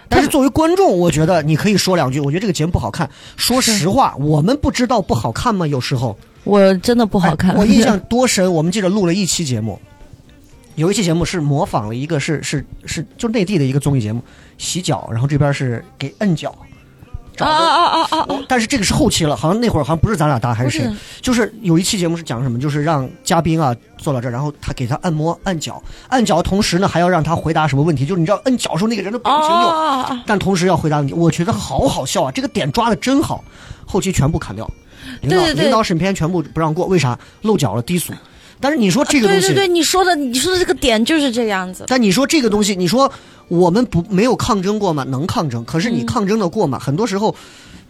[0.09, 2.21] 但是作为观众，我觉得你可以说两句。
[2.21, 3.11] 我觉得这个节目不好看。
[3.37, 5.67] 说实话，我们不知道不好看吗？
[5.67, 7.51] 有时候我真的不好看。
[7.51, 9.79] 哎我印象多深，我们记得录了一期节目，
[10.77, 14.23] 有一期节目是模仿了一个是是是就内地的一个综艺节目，
[14.57, 16.55] 洗脚，然后这边是给摁脚。
[17.37, 18.27] 找啊啊啊啊啊！
[18.49, 30.25] 但是这个是后期了，好像那会儿好像不是咱俩搭还是就是有一期节目是讲什么，就是让嘉宾啊坐到这儿，然后他给他按摩按脚，按脚同时呢还要让他回答什么问题，就是你知道摁脚时候那个人的表情有，啊啊！
[30.27, 33.45] 但同时要回答问题，我觉得好好笑啊，这个点抓的真好，
[33.85, 34.67] 后期全部砍掉，
[35.23, 37.19] 领导领导审片全部不让过，为啥？
[37.43, 38.13] 露脚了低俗。
[38.59, 41.85] 但是你说这个东西，对对对，你说的你说的这个点就是这样子。
[41.87, 43.13] 但你说这个东西，你说
[43.49, 45.05] 我们不没有抗争过吗？
[45.05, 46.79] 能抗争，可是你嗯抗争得过吗？
[46.79, 47.35] 很多时候，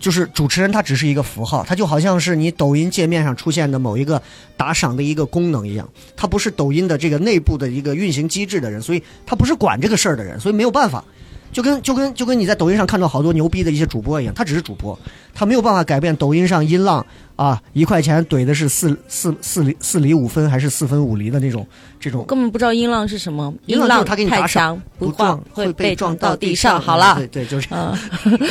[0.01, 4.21] 就是主持人他只是一个符号，他就好像是你抖音界面上出现的某一个
[4.57, 11.05] 打赏的一个功能一样，他不是抖音的这个内部的一个运行机制的人，所以他不是管这个事儿的人，所以没有办法。
[11.53, 14.99] 就跟就跟就跟你在抖音上看到好多牛逼的一些主播一样，他只是主播，
[15.35, 17.05] 他没有办法改变抖音上音浪
[17.37, 21.67] 啊，一块钱怼的是四四四厘四厘五分还是四分五厘的那种
[22.01, 26.81] 这种根本不知道音浪是什么，音浪就是他给你打太赏强不晃撞会被撞到地上。
[26.81, 27.95] 好了，对对，就是嗯，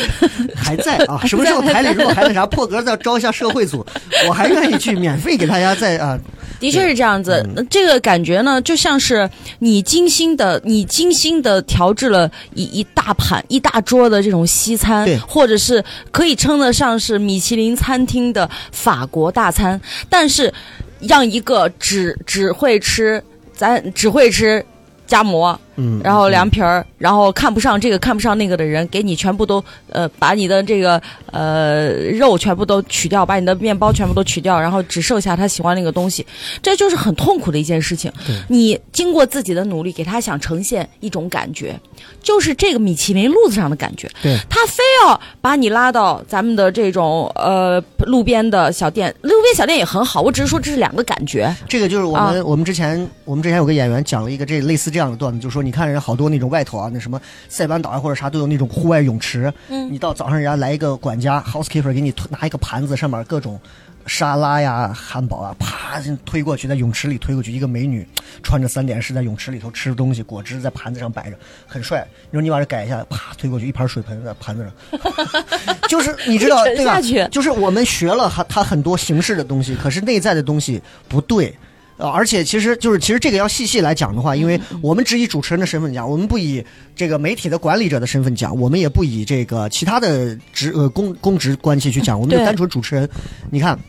[0.55, 1.19] 还在啊。
[1.25, 3.85] 什么时候 台里如果还那啥破格再招一下社会组，
[4.27, 6.17] 我还愿意去免费给大家再啊。
[6.57, 7.43] 的确是这样子。
[7.45, 20.53] 嗯那这个感觉呢，就像是你精心的，你精心的调制了一一大盘、一大桌的这种西餐对，或者是可以称得上是米其林餐厅的法国大餐，但是
[20.99, 23.23] 让一个只只会吃
[23.55, 24.63] 咱只会吃
[25.07, 36.25] 夹馍，嗯，然后凉皮儿，然后看不上这个看不上那个的人，给你全部都呃把你的这个呃肉全部都取掉，把你的面包全部都取掉，然后只剩下他喜欢那个东西，
[36.61, 38.11] 这就是很痛苦的一件事情。
[38.47, 41.79] 你经过自己的努力，给他想呈现一种感觉，
[42.21, 44.09] 就是这个米其林路子上的感觉。
[44.21, 51.53] 对他非要把你拉到咱们的这种呃路边的小店，路边小店也很好，我只是说这是两个感觉。
[51.67, 63.59] 这个就是我们、我们之前我们之前有个演员讲了一个这类似这样的段子，就说你看人家好多那种外头啊，那什么塞班岛啊或者啥都有那种户外泳池，嗯你到早上人家来一个管家 housekeeper 给你推拿一个盘子，上面各种。
[64.07, 68.07] 沙拉呀、汉堡啊，啪推过去，在泳池里推过去，一个美女
[68.43, 72.07] 穿着三点式在泳池里头吃东西，果汁在盘子上摆着，很帅。
[72.29, 75.03] 你说你把这改一下，啪推过去，一盘水盆在盘子上，
[75.89, 77.01] 就是你知道 对吧？
[77.31, 81.51] 就是我们学了它它很多形式的东西，可是内在的东西不对。
[81.97, 86.63] 呃，而且其实就是，其实这个要细细来讲的话，因为我们只以主持人的身份讲，我们不以
[86.95, 93.09] 这个媒体的管理者的身份讲，我们也不以这个其他的职呃公公职关系去讲，我们就单纯主持人。
[93.49, 93.79] 你看，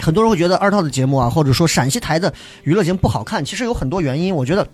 [0.00, 2.32] 很多人会觉得二套的节目啊，或者说陕西台的
[2.64, 4.34] 娱乐节目不好看，其实有很多原因。
[4.34, 4.66] 我觉得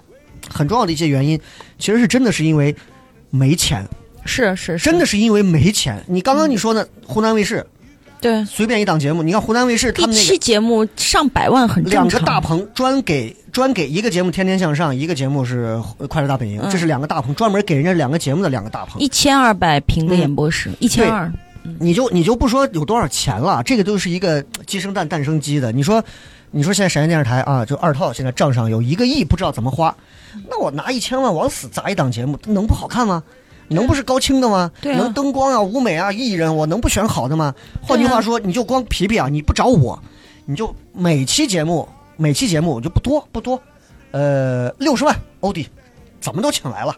[0.49, 1.39] 很重要的一些原因，
[1.79, 2.75] 其实是真的是因为
[3.29, 3.87] 没钱，
[4.25, 6.03] 是是是，真的是因为没钱。
[6.07, 6.89] 你刚刚你说的？
[7.07, 7.67] 湖南卫视
[8.23, 8.43] 对。
[8.47, 12.09] 随便一档节目，你看湖南卫视他一们那个期节目上百万很正常。
[12.09, 18.99] 两个大棚专给专给一个节目《天天向上》，一个节目是《快乐大本营》，嗯这是两个大棚，专门给人家两个节目的两个大棚。
[19.03, 21.31] 一千二百平的演播室，一千二，
[21.81, 25.73] 你就你就不说有多少钱了，这个都是一个鸡生蛋，蛋生鸡的。
[25.73, 26.03] 你说，
[26.53, 29.95] 你说现在陕西电视台啊，就二套现在账上有一个亿，不知道怎么花，
[30.49, 33.23] 那我拿一千万往死砸一档节目，能不好看吗？
[33.73, 34.71] 能不是高清的吗？
[34.81, 37.55] 对啊能灯光啊、舞美啊、艺人，我能不选好的吗？
[37.83, 40.03] 换句话说，你就光皮皮啊，你不找我，
[40.45, 43.61] 你就每期节目每期节目就不多不多，
[44.11, 45.69] 呃，六十万欧弟，
[46.21, 46.95] 怎么都请来了，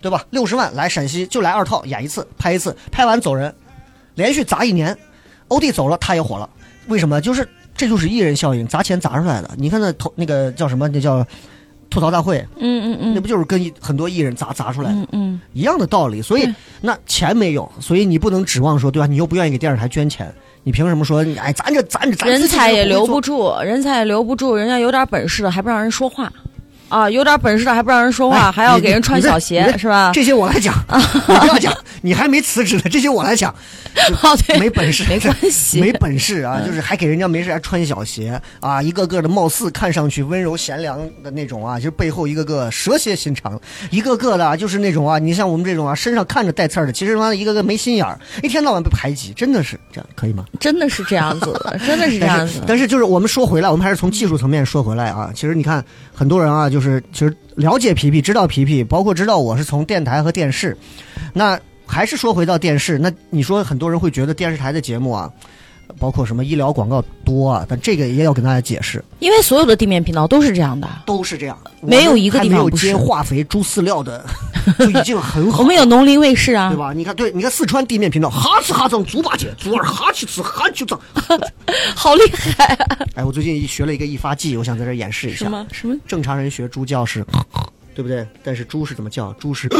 [0.00, 0.24] 对吧？
[0.30, 3.54] 六十万来陕西就来二套演一次，拍一次，拍完走人，
[4.14, 4.96] 连续砸一年，
[5.48, 6.48] 欧弟走了，他也火了。
[6.88, 7.20] 为什么？
[7.20, 9.50] 就是这就是艺人效应，砸钱砸出来的。
[9.56, 10.86] 你看那头那个叫什么？
[10.88, 11.26] 那叫
[11.94, 16.20] 吐槽大会，嗯嗯嗯那不就是跟很多艺人砸砸出来的、嗯嗯，一样的道理？
[16.20, 19.06] 所以那钱没有，所以你不能指望说，对吧？
[19.06, 21.24] 你又不愿意给电视台捐钱，你凭什么说？
[21.38, 26.32] 哎，咱这咱这咱人才也留不住，人才也留不住，人家有点本事的还不让人说话。
[26.94, 30.12] 啊，有点本事的还不让人说话，哎还要给人穿小鞋，是吧？
[30.14, 30.72] 这些我来讲，
[31.26, 33.52] 你不要讲，你还没辞职呢，这些我来讲。
[34.22, 43.58] 哦，对，没本事，没关系，没本事啊，就是还给人家没事还穿小鞋啊，一个个的貌似看上去温柔贤良的那种啊，就是背后一个个蛇蝎心肠，
[43.90, 50.44] 一个个的啊就是那种啊，你像我们这种啊，身上看着带刺儿的，其实他妈一个个没心眼儿，一天到晚被排挤，真的是这样，可以吗？
[50.58, 52.54] 真的是这样子的，真的是这样子。
[52.66, 55.30] 但是但是就是我们说回来，我们还是从技术层面说回来啊。
[55.32, 55.82] 其实你看，
[56.14, 60.76] 很多人啊，就是其实了解皮皮，知道皮皮，包括知道我是从电台和电视。
[61.32, 65.30] 那还是说回到电视，那你说很多人会觉得电视台的节目啊，
[65.98, 74.24] 包括什么医疗广告多啊，但这个也要跟大家解释，因为所有的地面频道都是这样的，都是这样，没有一个地方有接化肥、猪饲料的，
[74.78, 75.58] 就已经很好。
[75.60, 76.92] 我们有农林卫视啊对，吧？
[76.92, 81.00] 你看，对，你看四川地面频道，哈吃哈脏猪八戒，猪儿哈气吃哈去脏。
[81.94, 82.98] 好厉害啊！
[83.16, 85.44] 哎，我最近学了一个易发技，我想在这演示一下。
[85.44, 85.96] 什么什么？
[86.06, 87.24] 正常人学猪叫是，
[87.94, 88.26] 对不对？
[88.42, 89.32] 但是猪是怎么叫？
[89.34, 89.78] 猪是， 那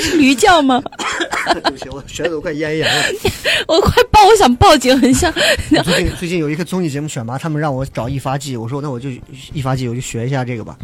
[0.00, 0.82] 不是驴叫吗？
[1.52, 3.02] 对不起，我学的都快咽炎了。
[3.68, 5.32] 我快报，我想报警，很像。
[5.84, 9.08] 最近最近有一个综艺节目选拔，他们让我找易发技，我说那我就
[9.52, 10.76] 易发技，我就学一下这个吧。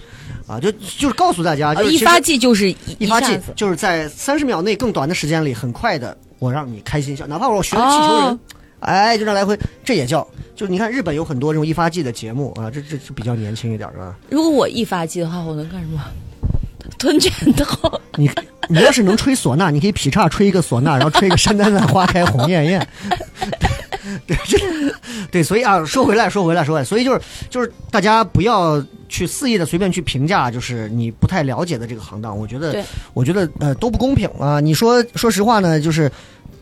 [0.47, 8.25] 啊，就就是告诉大家，就是一发技就是一易发技就是在三十秒内更短的时间里，很快的我让你开心笑，哪怕我学了气球人。
[8.25, 8.39] 哦
[8.81, 10.25] 哎，就这样来回，这也叫，
[10.55, 14.15] 就是你看日本有很多这种易发技的节目啊，这这这比较年轻一点是吧？
[14.29, 16.01] 如果我一发技的话，我能干什么？
[16.99, 18.01] 吞拳头。
[18.17, 18.31] 你
[18.71, 22.89] 你要是能吹唢呐，你可以劈叉吹一个唢呐，然后吹一个山丹丹花开红艳艳。
[24.27, 24.59] 对，这
[25.31, 34.61] 对，所以啊，说回来，说回来，说回来，所以就是就是大家不要去肆意的随便去评价，就是你不太了解的这个行当，我觉得，我觉得呃都不公平啊。
[34.61, 36.11] 你说说实话呢，就是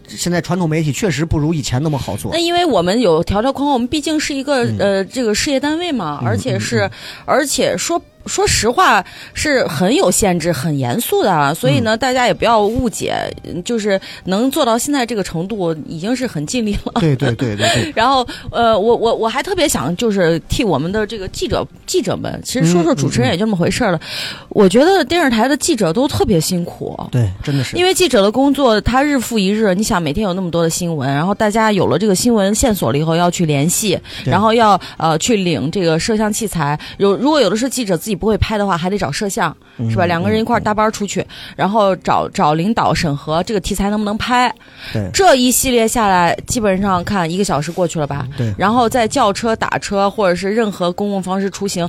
[0.09, 2.38] 现在传统媒体确实不如以前那么好做那。
[2.38, 6.90] 因为我们有条条框框，我们毕竟是一个、嗯呃这个事业单位嘛，而且是、
[7.27, 16.93] 而且说说实话是很有限制、很严肃的啊，所以嗯呢，大家也不要误解，嗯就是能做到现在这个程度，已经是很尽力了。
[17.01, 24.01] 对对对对对， 然后，呃，我我我还特别想就是替我们的这个记者记者们，其实说说主持人也就那么回事儿了。
[24.49, 27.77] 我觉得电视台的记者都特别辛苦，对，真的是。
[27.77, 36.79] 因为记者的工作，他日复一日，你想每天有那么多的新闻，然后大家有了这个新闻线索了以后，要去联系，然后要呃去领这个摄像器材。
[36.99, 40.07] 有如果有的是记者自己不会拍的话，还得找摄像，嗯是吧？
[40.07, 41.24] 两个人一块儿搭班出去，
[41.57, 44.55] 然后找找领导审核这个题材能不能拍。
[44.92, 48.27] 对这一系列下来，基本上看一个小时过去了吧？
[48.37, 51.88] 对然后在叫车、打车或者是任何公共方式出行。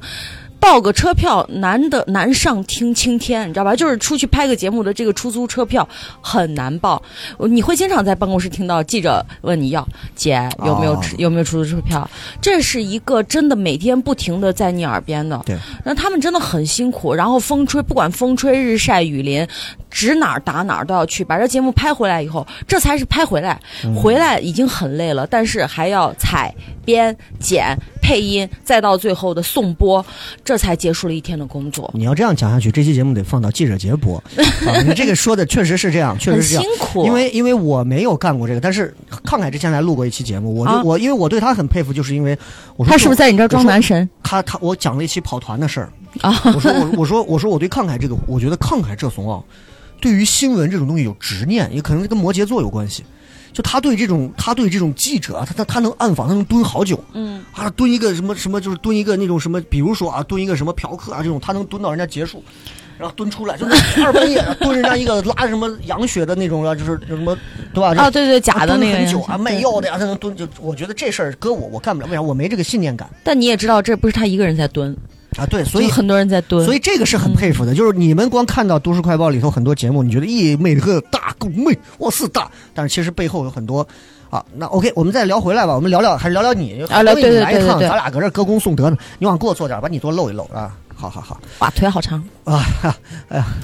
[0.59, 3.75] 报个车票难的难上听青天，你知道吧？
[3.75, 5.87] 就是出去拍个节目的这个出租车票
[6.21, 7.01] 很难报，
[7.37, 12.09] 你会经常在办公室听到记者问你要姐有没有、哦有没有出租车票，
[12.41, 15.39] 这是一个真的每天不停的在你耳边的。
[15.45, 19.47] 对，那他们真的很辛苦，然后风吹不管风吹日晒雨淋，
[19.95, 23.57] 指哪儿打哪儿都要去，把这节目拍回来以后，这才是拍回来，
[23.95, 26.53] 回来已经很累了，但是还要采
[26.83, 30.05] 编剪配音，再到最后的送播，
[30.43, 34.17] 这才结束了一天的工作，你要这样讲下去，这期节目得放到记者节播
[34.67, 34.81] 啊！
[34.85, 36.71] 你这个说的确实是这样，确实是这样辛。
[36.77, 37.05] 苦。
[37.05, 42.37] 因为因为我没有干过这个，但是康凯之前来录过一期节目，我就、啊我因为我对他很佩服，就是因为
[42.75, 46.37] 我说他是不是在你这儿装男神他他我讲了一期跑团的事儿啊？
[46.53, 49.41] 我说 我我说我说我对康凯这个，我觉得康凯这怂啊，
[49.99, 53.03] 对于新闻这种东西有执念，也可能跟摩羯座有关系。
[53.53, 62.43] 就他对这种他对这种记者啊，他他他能暗访，他能蹲好久，嗯，啊，蹲一个什么什么，就是蹲一个那种什么，比如说啊，蹲一个什么嫖客啊这种，他能蹲到人家结束。
[62.97, 67.37] 然后蹲出来，就是 二半夜蹲人家一个拉什么羊血的那种啊，就是什么
[67.73, 67.93] 对吧？
[68.01, 72.21] 啊，对对，假的那个蹲很久啊，卖药的呀，他能蹲就，我觉得这事儿搁我我干不了，为啥？
[72.21, 74.95] 我没这个信念感但你也知道，这不是他一个人在蹲，
[75.37, 75.45] 啊。
[75.45, 76.65] 对，所以很多人在蹲。
[76.65, 83.87] 所以这个是很佩服的，嗯就是你们光看到《都市快报》里头很多节目，你觉得咦，美个大够美，我是大，但是其实背后有很多。
[84.31, 92.95] 啊，那 OK，我们再聊回来吧，我们聊聊还是聊聊你，因为啊聊对你来一趟，对对对对咱俩搁这歌功颂德呢，你往过坐点，把你多露一露啊，好好好哇，腿好长啊， 哈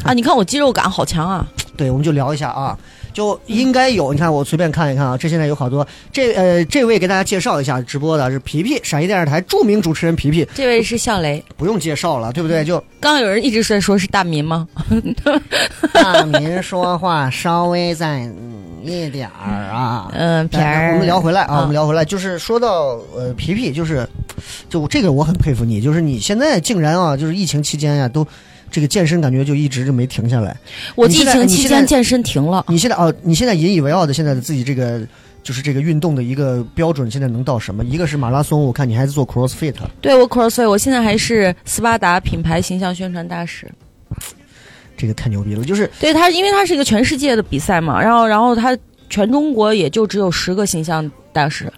[0.05, 0.13] 啊！
[0.13, 1.45] 你看我肌肉感好强啊！
[1.75, 2.77] 对，我们就聊一下啊，
[3.13, 4.13] 就应该有。
[4.13, 5.87] 你看，我随便看一看啊，这现在有好多。
[6.11, 12.63] 这呃，这位给大家介绍一下直播的是皮皮，陕西电视台著名主持人皮皮，这位是笑雷，不用介绍了，对不对？
[12.63, 14.67] 就刚刚有人一直在说是大民吗？
[15.93, 20.09] 大民说话稍微再嗯一点儿啊。
[20.13, 20.93] 嗯， 片来儿。
[20.93, 24.07] 我们聊回来啊，啊我们聊回来，就是说到呃皮皮，就是
[24.69, 28.25] 就这个我很佩服你，就是你现在竟然啊，就是疫情期间呀、都
[28.71, 30.55] 这个健身感觉就一直就没停下来。
[30.95, 35.01] 我疫情期间健身停了，你现在哦，你现在引以为傲的现在的自己这个
[35.43, 37.83] 就是这个运动的一个标准，现在能到什么？
[37.83, 43.69] 一个是马拉松，我看你还是做 CrossFit，对我 CrossFit，我现在还是斯巴达品牌形象宣传大使。
[44.97, 45.65] 这个太牛逼了。
[45.65, 48.77] 就是对它，因为它是一个全世界的比赛嘛，然后然后它
[49.09, 51.71] 全中国也就只有十个形象大使，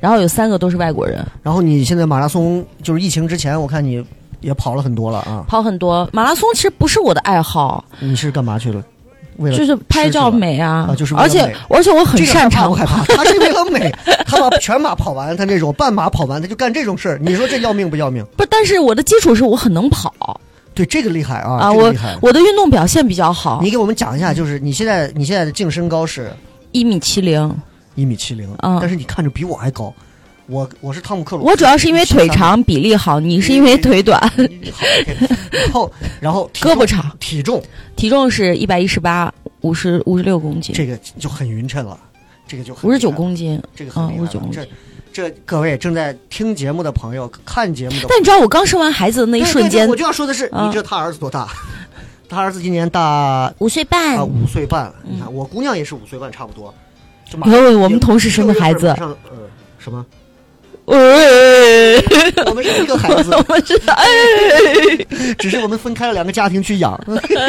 [0.00, 4.02] 然后有三个都是外国人，然后你现在马拉松，就是疫情之前，我看你
[4.40, 5.44] 也跑了很多了啊。
[5.48, 6.08] 跑很多。
[6.12, 8.82] 马拉松其实不是我的爱好，你是干嘛去了？
[9.36, 13.02] 为了就是拍照美啊，啊就是而且而且我很擅长我害怕？
[13.14, 13.90] 他是为了美，
[14.26, 17.18] 他把全马跑完，他那种半马跑完，他就干这种事儿。
[17.22, 18.22] 你说这要命不要命？
[18.36, 20.12] 不，但是我的基础是我很能跑
[20.74, 21.56] 对，这个厉害啊！
[21.58, 22.18] 啊，我这个厉害。
[22.20, 26.30] 我的运动表现比较好你，给我们讲一下，就是你现在你现在的净身高是
[26.72, 27.54] 一米七零。
[27.94, 29.92] 一米七零，嗯但是你看着比我还高。
[30.50, 34.20] 我我是汤姆克鲁斯，我主要是因为腿长比例好，你是因为腿短，
[35.50, 37.62] 然后然后胳膊长，体重
[37.94, 41.98] 体重是一百一十八，五十五十六公斤，这个就很匀称了，
[42.48, 43.62] 这个就很五十九公斤。
[43.76, 44.66] 这个很厉害啊了59公斤
[45.12, 51.48] 这这各位正在听节目的朋友，看节目的，但你知道我刚生完孩子的那一瞬间对对我，就要说的是，啊你知道他儿子多大？
[52.28, 56.74] 他儿子今年大五岁半啊五岁半，嗯你看我姑娘也是五岁半，差不多。
[57.78, 59.36] 我们同时生的孩子上呃
[59.78, 60.04] 什么？
[60.90, 62.02] 哎，
[62.46, 66.92] 我们是一个孩子， 我们是哎，只是我们分开了两个家庭去养，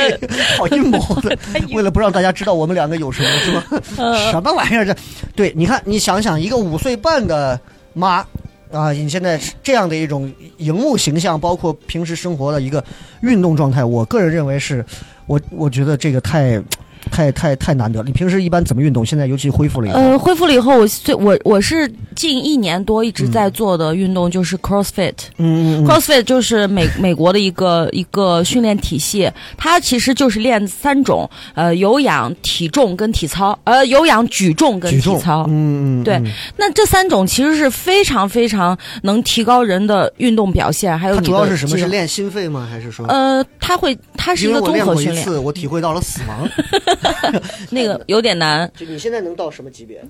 [0.58, 1.36] 好阴谋的。
[1.74, 3.66] 为了不让大家知道我们两个有什么，是吧？
[3.98, 4.96] 嗯什么玩意儿这？
[5.36, 7.60] 对，你看，你想想，一个五岁半的
[7.94, 8.26] 妈
[8.72, 12.84] 啊，你现在这样的一种荧幕形象，包括平时生活的一个
[13.22, 14.86] 运动状态，我个人认为是，
[15.26, 16.62] 我我觉得这个太。
[17.10, 18.06] 太太太难得了！
[18.06, 19.06] 你平时一般怎么运动？
[19.06, 25.14] 现在尤其恢复了以后，呃，恢复了以后，我最我我是近一年多一直在做的运动就是 CrossFit。
[25.38, 35.46] 嗯，CrossFit 就是美美国的一个一个训练体系，它其实就是练三种，呃，有氧、体重跟体操，呃，有氧、举重跟，体操。
[35.48, 41.78] 嗯嗯，对嗯那这三种其实是非常非常能提高人的运动表现，还有主要是什么？
[41.78, 42.68] 是练心肺吗？
[42.70, 43.06] 还是说？
[43.08, 46.48] 呃，它会，它是一个综合训练，过一次，我体会到了死亡。
[47.70, 48.72] 那个有点难。
[48.76, 50.04] 就你现在能到什么级别？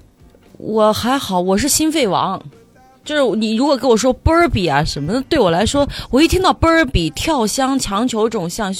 [0.58, 2.42] 我还好，我是心肺王。
[3.04, 8.72] 就是你如果跟我说 burpee 啊什么的，对我来说，我一听到 burpee、跳箱、强球这种项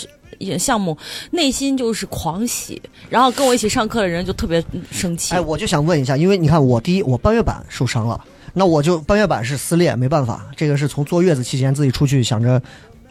[0.60, 0.96] 项目，
[1.32, 2.80] 内心就是狂喜。
[3.10, 5.34] 然后跟我一起上课的人就特别生气。
[5.34, 8.24] 哎，我就想问一下，因为你看，我第一，我半月板受伤了，
[8.54, 12.62] 那我就半月板是撕裂，没办法，这个是从坐月子期间自己出去想着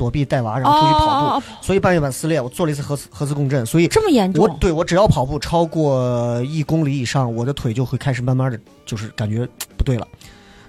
[0.01, 4.43] 躲避带娃，然后出去跑步，哦，所以半月板撕裂，我做了一次核磁核磁共振，所以这么严重？
[4.43, 9.47] 我对我只要跑步超过一公里以上，我的腿就会开始慢慢的就是感觉
[9.77, 10.09] 不对了。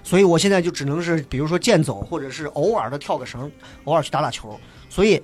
[0.04, 3.50] 所以我现在就只能是，比如说健走，或者是偶尔的跳个绳，
[3.84, 4.54] 偶尔去打打球。
[4.90, 5.22] 所以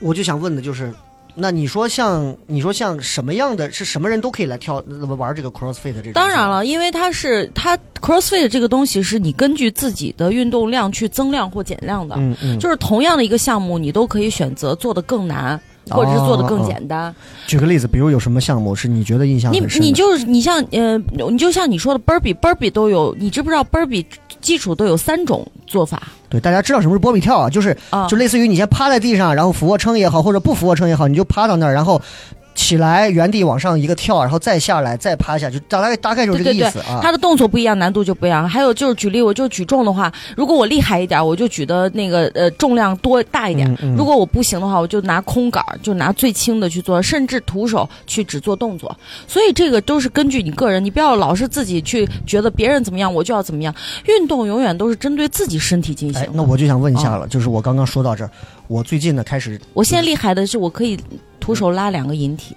[0.00, 0.90] 我就想问的就是，
[1.34, 4.82] 那你说像你说像什么样的是什么人都可以来跳
[5.18, 6.12] 玩这个 CrossFit 这种？
[6.12, 12.14] 当然，了，因为它是它 CrossFit 这个东西是你根据自己的运动量去增量或减量的。
[12.18, 15.60] 嗯嗯，就是同样的一个项目，你都可以选择做的更难，
[15.90, 17.14] 或者是做的更简单。
[17.46, 19.60] 举个例子，比如有什么项目是你觉得印象你？
[19.80, 20.96] 你就是你像呃，
[21.28, 24.04] 你就像你说的 burpee，burpee 都有，你知不知道 burpee
[24.40, 27.48] 基础都有三种做法对大家知道什么是波比跳啊？
[27.48, 28.06] 就是啊？
[28.08, 32.00] 就类似于你先趴在地上，然后俯卧撑也好，或者不俯卧撑也好，你就趴到那儿，然后
[32.54, 37.00] 起来原地往上一个跳，然后再下来，再趴下，就大概大概就是这个对对意思啊。
[37.02, 38.48] 他的动作不一样，难度就不一样。
[38.48, 48.96] 还有就是举例，我就举重的话，如果我厉害一点，我就举的那个呃重量多大一点；嗯嗯如果我不行的话，我就拿空杆儿，就拿最轻的去做，甚至徒手去只做动作。
[49.26, 53.74] 所以这个都是根据你个人，你不要老是自己去觉得别人怎么样，我就要怎么样。
[54.06, 58.30] 运动永远都是针对自己身体进行。，哎那我就想问一哦下了，就是我刚刚说到这儿，
[58.68, 60.98] 我最近呢开始我现在厉害的是，我可以
[61.44, 62.56] 徒手拉两个引体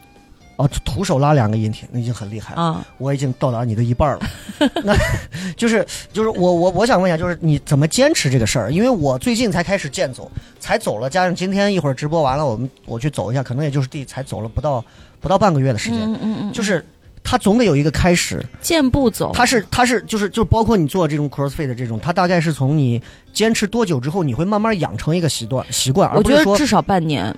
[0.55, 2.61] 哦徒手拉两个引体，那已经很厉害了。
[2.61, 2.87] 啊。
[2.97, 4.21] 我已经到达你的一半了。
[4.83, 4.95] 那
[5.55, 8.71] 就是就是我我我想问一下，就是你怎么坚持这个事儿？
[8.71, 14.83] 因为我最近才开始健走，才走了，加上今天一会儿直播完了，我们我去走一下，可能也就是第才走了不到
[15.19, 15.99] 不到半个月的时间。
[16.01, 16.83] 嗯嗯嗯，就是
[17.23, 19.31] 它总得有一个开始，健步走。
[19.35, 22.99] 它是它是就是就包括你做这种 crossfit 的这种，它大概是从你
[23.31, 27.35] 坚持多久之后，你会慢慢养成一个习惯习惯，而我不是说觉得至少半年。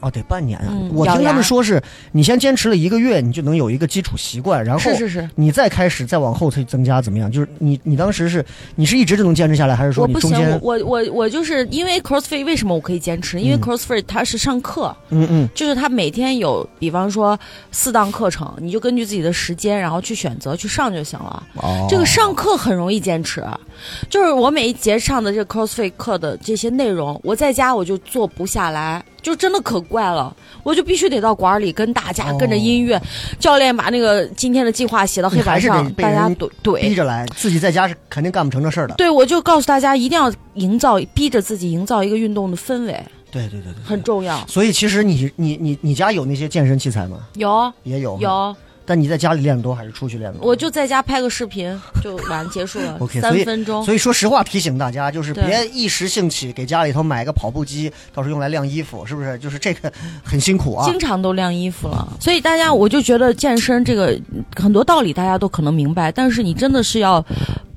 [0.00, 0.68] 哦得半年啊。
[0.70, 1.82] 嗯我听他们说是
[2.12, 7.30] 你先坚持了一个月，你就能有一个基础习惯，然后是是是，你再开始再往后去增加怎么样？
[7.30, 8.44] 就是你你当时是
[8.74, 13.40] 你是一直就能坚持下来，还是说我不行，你中间我我我我就是因为 CrossFit 为什么我可以坚持？
[13.40, 17.38] 因为嗯 CrossFit 它是上课，嗯嗯就是它每天有，比方说
[17.72, 21.42] 四档课程，你就根据自己的时间，然后去选择去上就行了。
[21.56, 23.44] 哦这个上课很容易坚持，
[24.08, 33.00] 就是我每一节上的这个 CrossFit 课的这些内容，我在家我就做不下来，就真的可怪了，我就必须得到馆里跟大家哦跟着音乐，
[33.38, 38.94] 教练把那个今天的计划写到黑板上大家怼怼逼着来，自己在家是肯定干不成这事儿的。
[38.96, 43.84] 对，我就告诉大家一定要营造，逼着自己营造一个运动的氛围，对对对对。
[43.84, 44.44] 很重要。
[44.46, 47.18] 所以其实你你你你家有那些健身器材吗？
[47.34, 48.18] 有也有。。
[48.20, 48.56] 有，
[48.86, 50.48] 但你在家里练的多还是出去练的多？
[50.48, 53.84] 我就在家拍个视频就完结束了 OK，三所以分钟。
[53.84, 59.36] 所以说实话提醒大家，就是对别一时兴起给家里头买个跑步机，到时候用来晾衣服，是不是？
[59.38, 60.86] 就是这个很辛苦啊。
[60.88, 64.16] 经常都晾衣服了，所以大家我就觉得健身这个
[64.54, 67.24] 很多道理大家都可能明白，但是你真的是要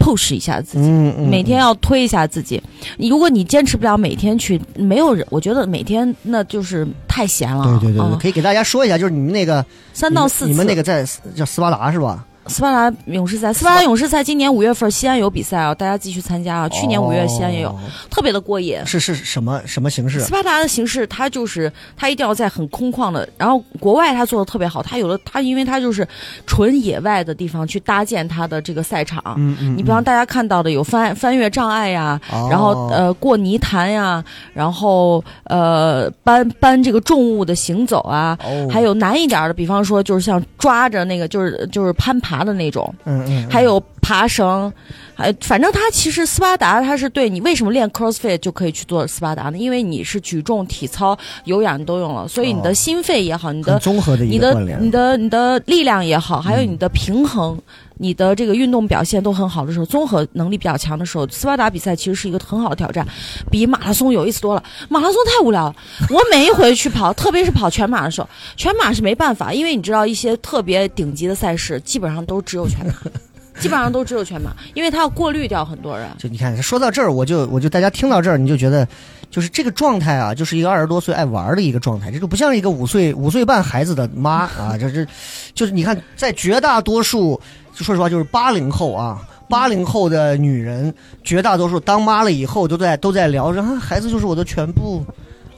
[0.10, 2.62] push 一下自己，嗯嗯，每天要推一下自己。
[2.98, 7.80] 如果你坚持不了每天去，没有人，我觉得每天那就是太闲了。
[7.80, 10.48] 对对对可以给大家说一下，就是你们那个三到四次。
[10.48, 11.06] 你们那个在
[11.36, 12.26] 叫斯巴达是吧？
[12.50, 16.70] 斯巴达勇士赛，斯巴达勇士赛今年五月份西安有比赛啊，大家继续参加啊。
[16.70, 17.80] 去年五月西安也有，哦
[18.10, 18.84] 特别的过瘾。
[18.86, 20.32] 是是什么什么形式斯？
[20.32, 26.06] 巴达的形式，它就是它一定要在很空旷的，然后国外它做的特别好，它有的它因为它就是
[26.48, 29.24] 纯野外的地方去搭建它的这个赛场。
[29.38, 34.24] 嗯嗯，你比方大家看到的有翻翻越障碍呀，哦然后呃过泥潭呀，
[34.54, 44.72] 然后呃搬搬这个重物的行走啊，哦，还有难一点的，比方说就是像抓着那个就是就是攀爬的那种，嗯嗯，还有爬绳，
[45.16, 49.58] 还反正它其实斯巴达它是对你为什么练 CrossFit 就可以去做斯巴达呢？
[49.58, 54.54] 因为你是举重、体操、有氧都用了，所以你哦的心肺也好，你的综合的一你的。
[54.80, 57.60] 你的你的力量也好，还有你的平衡。
[58.02, 63.06] 你的这个运动表现都很好的时候，综合能力比较强的时候，斯巴达比赛其实是一个很好的挑战，
[63.52, 64.64] 比马拉松有意思多了。
[64.88, 65.76] 马拉松太无聊了，
[66.10, 72.94] 我每一回去跑，特别是跑全马的时候，全马是没办法，因为你知道一些特别顶级的赛事，基本上都只有全马，
[73.60, 76.08] 基本上都只有全马，因为它要过滤掉很多人。
[76.18, 78.88] 就你看，说到这儿，我就我就大家听到这儿，你就觉得，
[79.30, 85.06] 就是这个状态啊，就是一个二十多岁爱玩的一个状态，这就不像一个五岁五岁半孩子的妈啊， 这这，
[85.54, 87.40] 就是你看，在绝大多数，
[87.76, 89.20] 就说实话，就是八零后啊。
[89.50, 95.04] 八零后的女人，绝大多数当妈了以后，都在都在聊着啊，孩子就是我的全部。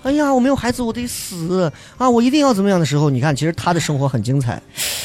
[0.04, 2.10] 哎呀，我没有孩子，我得死啊！
[2.10, 4.62] 我一定要怎么样的时候，你看，其实她的生活很精彩。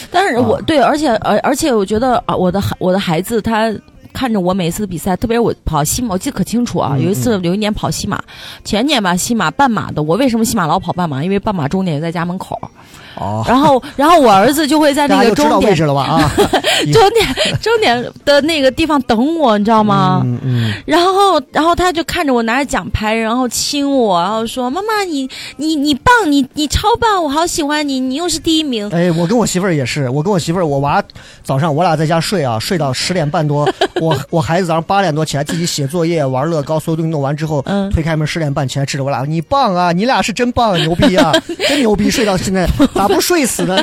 [0.09, 3.75] 但是我、啊对，而且而而且我觉得啊，我的孩我的孩子他。
[4.17, 6.95] 看着我每次的比赛，特别我跑西马，我记得可清楚啊。
[6.97, 8.19] 嗯有一次，有一年跑西马，
[8.65, 10.03] 前年吧，西马半马的。
[10.03, 11.23] 我为什么西马老跑半马？
[11.23, 12.59] 因为半马终点就在家门口。
[13.17, 16.03] 哦，然后，然后我儿子就会在那大家就知道个终点位置了吧？
[16.05, 16.33] 啊，
[16.93, 17.27] 终点
[17.61, 20.21] 终点的那个地方等我，你知道吗？
[20.25, 28.89] 嗯嗯，然后，然后他就看着我拿着奖牌，然后亲我，然后说：“妈妈，你你你棒，你你超棒，我好喜欢你，你又是第一名。
[28.91, 31.03] 哎，我跟我媳妇儿也是，我跟我媳妇儿，我娃
[31.43, 33.69] 早上我俩在家睡啊，睡到十点半多，
[34.01, 41.33] 我我孩子早上八点多起来自己写作业、玩乐高，所有东西弄完之后，嗯推开门十点半起来指着我俩，你棒啊，你俩是真棒，牛逼啊，
[41.69, 42.67] 真牛逼，睡到现在
[43.09, 43.83] 咋不睡死的？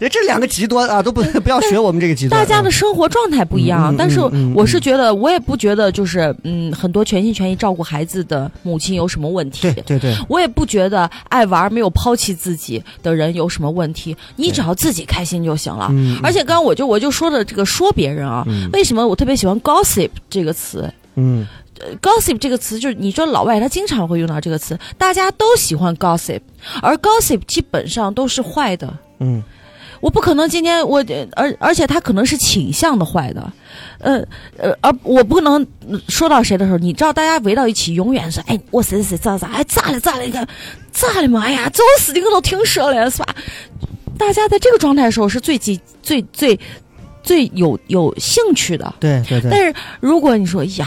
[0.00, 2.40] 这 这两个极端啊，都不 不要学我们这个极端。
[2.40, 4.18] 大家的生活状态不一样，但是
[4.54, 9.70] 我是觉得，我也不觉得就是嗯，很多全心全意照顾孩子的母亲有什么问题。
[9.70, 15.88] 对对对，我也不觉得爱玩没有抛弃自己的人有什么问题，你只要自己开心就行了。
[15.90, 20.90] 嗯而且刚刚我就我就说的这个说别人啊，为什么我特别喜欢 gossip 这个词？
[21.16, 21.46] 嗯
[22.00, 26.40] gossip 这个词，就是你说老外他经常会用到这个词，大家都喜欢 gossip，
[26.82, 28.98] 而 gossip 基本上都是坏的。
[29.20, 29.42] 嗯
[30.00, 31.04] 我不可能今天我
[31.34, 33.52] 而而且他可能是倾向的坏的，
[33.98, 34.24] 呃
[34.56, 35.54] 呃，而我不可能
[35.90, 40.46] 呃说到谁的时候，你知道大家围到一起，永远是哎我谁谁谁咋咋，哎咋了咋了，你看
[40.92, 43.34] 咋了嘛，哎呀，走死你我都听说了是吧？
[44.16, 46.58] 大家在这个状态的时候是最积最最
[47.22, 48.94] 最有有兴趣的。
[49.00, 50.86] 对对对，但是如果你说呀，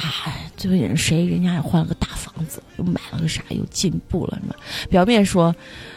[0.57, 4.55] 最近人谁人家也换了个大房子，又买了个啥，又进步了什么，
[4.89, 5.55] 表面说，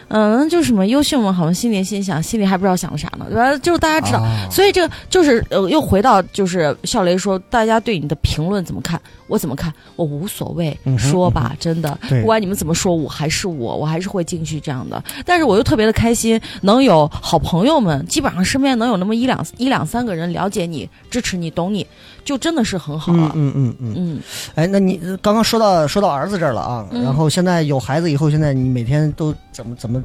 [0.08, 3.56] 嗯，就是什么优秀嘛，好像心里心想，心里还不知道想啥呢，对吧？
[3.58, 9.00] 就是大家知道，啊所以这个就是呃，又回到就是笑雷说，大家对你的评论怎么看？
[9.26, 9.72] 我怎么看？
[9.96, 15.02] 我无所谓，嗯说吧，真的，不管你们怎么说，我还是我，我还是会进去这样的。
[15.24, 21.86] 但是我又特别的开心，能有好朋友们，基本上身边能有那么一两一两三个人了解你、支持你、懂你，
[22.24, 23.32] 就真的是很好嗯了。
[23.34, 24.20] 嗯嗯嗯，嗯，
[24.54, 30.02] 哎，那你呃刚刚说到说到儿子这儿了啊，嗯然后现在有孩子以后，现在你每天都怎么怎么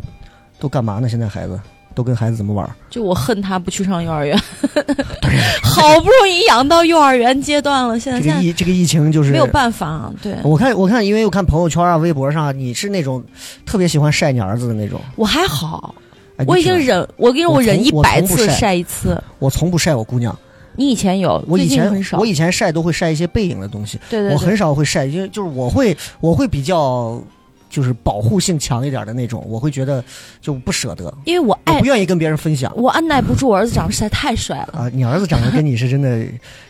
[0.60, 1.08] 都干嘛呢？
[1.08, 1.60] 现在孩子
[1.96, 2.72] 都跟孩子怎么玩儿？
[2.90, 4.38] 就我恨他不去上幼儿园，
[5.64, 13.24] 好不容易养到幼儿园阶段了，现在这个疫这个疫情就是没有办法，对我看我看，因为我看朋友圈啊、微博上啊，你是那种
[13.66, 15.00] 特别喜欢晒你儿子的那种。
[15.16, 15.94] 我还好，
[16.38, 19.22] 哎我已经，忍，我跟你说，我我忍一百次晒一次。
[19.40, 20.38] 我从不晒我姑娘，
[20.80, 22.18] 你以前有，我以前很少。
[22.18, 27.22] 我以前晒都会晒一些背影的东西，对对对，我很少会晒，因为就是我会我会比较
[27.70, 30.02] 就是保护性强一点的那种，我会觉得
[30.42, 32.72] 就不舍得，因为我爱我不愿意跟别人分享。
[32.78, 34.80] 我按耐不住，我儿子长得实在太帅了。
[34.80, 36.26] 啊，你儿子长得跟你是真的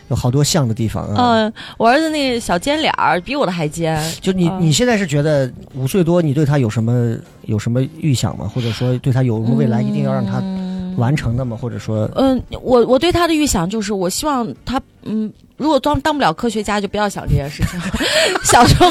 [0.08, 1.46] 有好多像的地方啊。
[1.46, 3.96] 嗯，我儿子那小尖脸儿比我的还尖。
[4.20, 8.50] 就你嗯你现在是觉得五岁多，你对他有什么有什么预想吗？
[8.52, 10.59] 或者说对他有什么未来一定要让他嗯
[10.96, 11.56] 完成的吗？
[11.60, 17.80] 或者说，嗯，我我对他的预想就是，我希望他嗯，如果当当不了科学家，就不要想这件事情。
[18.44, 18.90] 小时候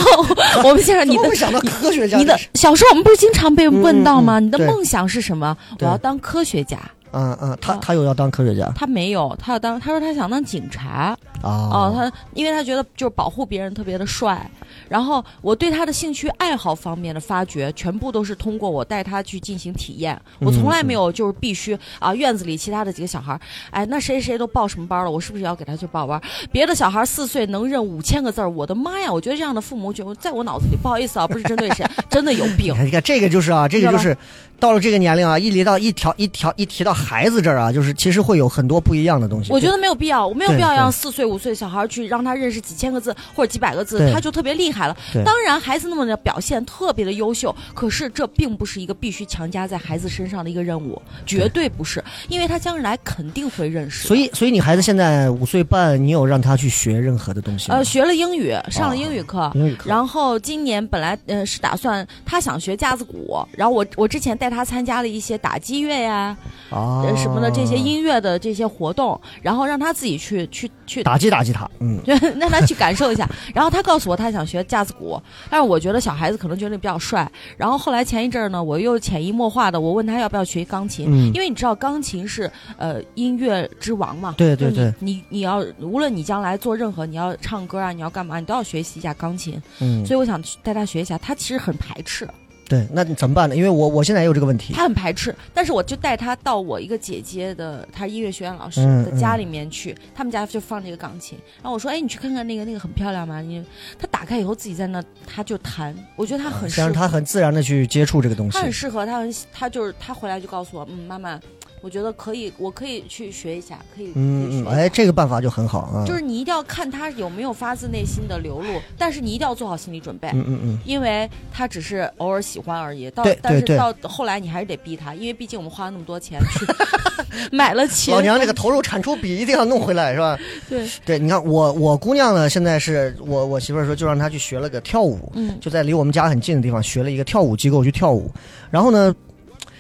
[0.64, 2.38] 我们先生，你的想到科学家你的？
[2.56, 4.40] 小时候我们不是经常被问到吗？
[4.40, 5.56] 你的梦想是什么？
[5.80, 6.78] 我要当科学家。
[7.12, 11.18] 嗯嗯，他啊他有要当科学家他没有，他要当，他说他想当警察。
[11.42, 11.50] 啊？
[11.74, 14.48] 哦，他因为他觉得就是保护别人特别的帅，
[14.90, 20.20] 然后我对他的兴趣爱好方面的发掘，全部都是通过我带他去进行体验。
[20.40, 26.20] 我从来没有就是必须啊，院子里其他的几个小孩儿，哎，那谁谁都报什么班了，我是不是也要给他去报班？
[26.52, 29.14] 别的小孩四岁能认五千个字儿，我的妈呀！
[29.14, 34.18] 我觉得这样的父母就在我脑子里，不好意思啊，不是针对谁，真的有病你看，这个就是啊，这个就是
[34.60, 39.52] 到了这个年龄啊，一离到一条一条一提到孩子这儿啊，就是其实会有很多不一样的东西。
[39.52, 44.98] 我觉得没有必要，我没有必要让四岁五岁小孩去让他认识几千个字或者几百个字，他就特别厉害了。
[45.26, 54.08] 当然，孩子那么的表现特别的优秀，可是这并不是一个必须强加在孩子身上的一个任务，绝对不是，因为他将来肯定会认识。
[54.08, 57.78] 所以，所以你孩子现在五岁半，你有让他去学任何的东西吗？
[57.78, 59.52] 呃，学了英语，上了英语课。
[59.56, 66.38] 英语课，然后今年本来呃是打算他想学架子鼓，然后我我之前带他参加了一些打击乐呀、
[66.70, 72.00] 啊呃什么的这些音乐的这些活动，然后让他自己去去去打击打击他，嗯，
[72.40, 73.28] 让他去感受一下。
[73.54, 75.20] 然后他告诉我他想学架子鼓，
[75.50, 77.30] 但是我觉得小孩子可能觉得比较帅。
[77.58, 84.36] 然后后来前一阵儿呢，我又潜移默化的我问他要不要学钢琴，嗯因为你知道钢琴是呃音乐之王嘛。
[84.38, 89.60] 对对对你你你要无论你将来做任何你要唱歌啊，你要干嘛，你都要学习一下钢琴。
[89.80, 92.28] 嗯，所以我想去带他学一下，他其实很排斥，
[92.70, 93.56] 对，那你怎么办呢？
[93.56, 103.42] 因为我我现在也有这个问题，他很排斥，但是我就带他到我一个姐姐的，她音乐学院老师嗯的家里面去，他们家就放这个钢琴，然后我说，哎，你去看看那个那个很漂亮吗？
[103.42, 103.66] 你
[103.98, 108.64] 他打开以后自己在那他就弹，我觉得他很适合，他很自然的去接触这个东西他。
[108.64, 111.40] 很适合，他很他就是他回来就告诉我，嗯，妈妈，
[111.82, 116.04] 我觉得可以，我可以去学一下，可以，嗯嗯，哎，这个办法就很好啊。
[116.06, 120.30] 就是你一定要看他有没有发自内心的流露，但是你一定要做好心理准备。
[120.34, 126.66] 嗯嗯嗯，因为他只是偶尔喜欢而已，到对但是到后来你还是得逼他，因为毕竟我们花了那么多钱去
[127.56, 128.14] 买了琴。
[128.14, 130.38] 老娘这个投入产出比一定要弄回来，是吧？
[130.68, 138.30] 对， 对，你看我我姑娘呢，现在是我我媳妇儿说就让她去学了个跳舞，嗯就在离我们家很近的地方学了一个跳舞机构去跳舞，
[138.70, 139.16] 然后呢。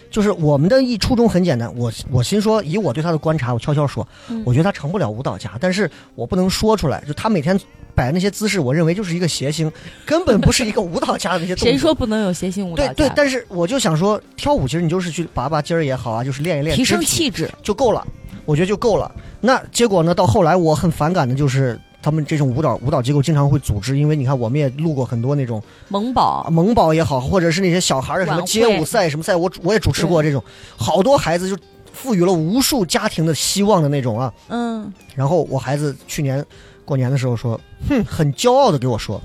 [0.09, 7.03] 就是我们的一初衷很简单，我我心说，以我对他的观察，我悄悄说，嗯我觉得他成不了舞蹈家，但是我不能说出来。
[7.07, 7.59] 就他每天
[7.93, 9.71] 摆那些姿势，我认为就是一个谐星，
[10.05, 11.69] 根本不是一个舞蹈家的那些动作。
[11.69, 12.93] 谁说不能有谐星舞蹈家？
[12.93, 17.49] 对对，但是我就想说，跳舞其实你就是去拔拔筋儿也好啊，就是练一练提升气质。
[17.61, 18.05] 就够了，
[18.45, 19.11] 我觉得就够了。
[19.41, 20.13] 那结果呢？
[20.13, 30.43] 到后来我很反感的就是他们这种舞蹈舞蹈机构经常会组织，因为你看我们也录过很多那种萌宝，萌宝也好，或者是那些小孩的什么街舞赛什么赛，我我也主持过这种，
[30.77, 31.57] 好多孩子就
[31.91, 34.33] 赋予了无数家庭的希望的那种啊。
[34.47, 36.45] 嗯，然后我孩子去年
[36.85, 39.21] 过年的时候说，哼，很骄傲的给我说，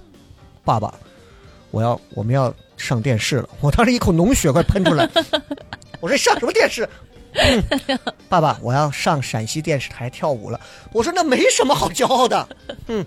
[0.65, 0.93] 爸爸，
[1.71, 3.49] 我要我们要上电视了。
[3.61, 5.09] 我当时一口脓血快喷出来，
[6.01, 6.89] 我说上什么电视？
[7.35, 7.63] 嗯
[8.29, 10.61] 爸爸，我要上陕西电视台跳舞了。
[10.93, 12.49] 我说那没什么好骄傲的，
[12.89, 13.05] 嗯，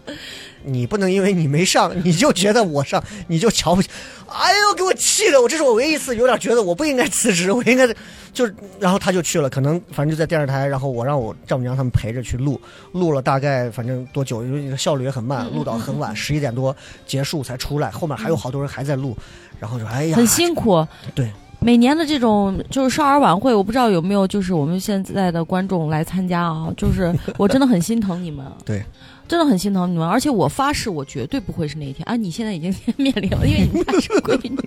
[0.64, 3.90] 你不能因为你没上，你就觉得我上，你就瞧不起。
[4.28, 5.42] 哎呦，给我气的！
[5.42, 7.88] 我这是我唯一一次有点觉得我不应该辞职，我应该
[8.34, 12.60] 就是，然后他就去了，可能反正就在电视台，然后我让我丈母娘他们陪着去录，
[12.92, 16.76] 录了大概反正多久，因为效率也很慢，录到很晚，十一点多
[17.06, 19.18] 结束才出来，后面还有好多人还在录，
[19.60, 20.86] 然后说哎呀，很辛苦。
[21.16, 26.72] 对，每年的这种就是少儿晚会，我不知道有没有就是我们现在的观众来参加啊？
[26.78, 28.84] 就是 我真的很心疼你们，对，
[29.28, 32.08] 真的很心疼你们，而且我发誓，我绝对不会是那一天。
[32.08, 32.16] 啊！
[32.16, 34.58] 你现在已经面临了，因为你家是闺女，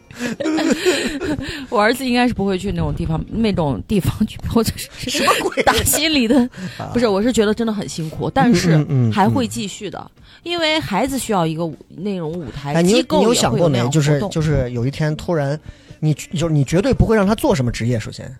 [1.70, 5.62] 我儿子应该是不会去那种地方那种地方去，我就是什么鬼？
[5.62, 6.48] 打心里的。
[6.92, 10.10] 不是，我是觉得真的很辛苦，但是还会继续的，
[10.42, 13.32] 因为孩子需要一个舞那种舞台，哎，你有机构你有？
[13.32, 13.88] 想过没？
[13.88, 15.58] 就是就是有一天突然，
[16.00, 18.36] 你就是你绝对不会让他做什么职业，首先。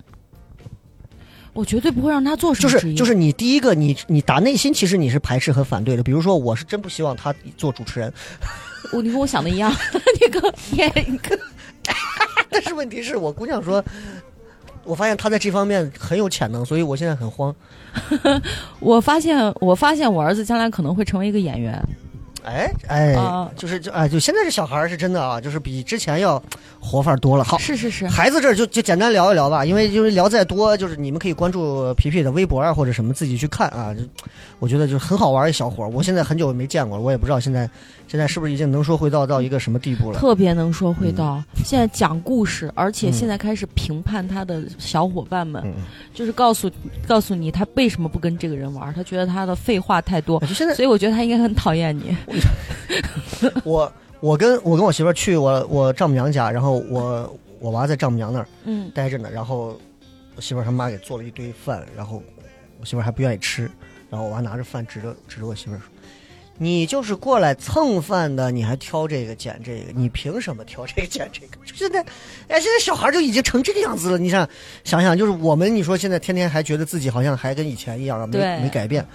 [1.53, 8.13] 我绝对不会让他做什么职业，是就是你第一个你你打内心其实你是排斥和反对的，比如说我是真不希望他做主持人，
[8.93, 9.73] 我你跟我想的一样，
[10.21, 10.43] 你跟
[10.73, 11.39] 你你个。
[12.51, 13.85] 但是问题是我姑娘说。
[14.83, 17.55] 我发现他在这方面很有潜能，所以我现在很慌。
[18.81, 21.79] 我发现我发现我儿子将来可能会成为一个演员，
[22.45, 26.43] 哎哎，啊就是就哎，就现在这小孩儿是真的啊，就是比之前要
[26.81, 27.45] 活法多了。
[27.45, 33.95] 好，是是是，孩子这儿就就简单聊一聊吧，因为因为聊再多，就是你们可以关注皮皮的微博啊或者什么自己去看啊。
[33.95, 34.03] 就
[34.59, 37.69] 我觉得就是很好玩一小伙儿，我现在很久没见过了，我也不知道现在
[38.07, 40.19] 现在是不是已经能说会道到一个什么地步了。
[40.19, 41.43] 特别能说会道。
[41.65, 45.73] 现在讲故事，而且嗯现在开始评判他的小伙伴们，嗯，
[46.15, 46.71] 就是告诉
[47.07, 52.17] 告诉你他为什么不跟这个人玩，他觉得他的废话太多，就现在所以我觉得他应该很讨厌你。
[53.65, 59.79] 我我跟我跟我媳妇儿去我我丈母娘家，然后我我娃在丈母娘那儿嗯，待着呢，然后
[60.37, 62.23] 我媳妇儿他妈给做了一堆饭，然后
[62.81, 63.71] 我媳妇儿还不愿意吃，
[64.09, 65.85] 然后我娃拿着饭指着指着我媳妇儿说
[66.59, 72.01] ：“你就是过来蹭饭的，你还挑这个捡这个，你凭什么挑这个捡这个？”就现在，
[72.49, 74.19] 哎，现在小孩就已经成这个样子了。
[74.19, 74.47] 你想
[74.85, 79.07] 想想，就是我们，你说现在天天还觉得自己好像还跟以前一样啊，没没改变。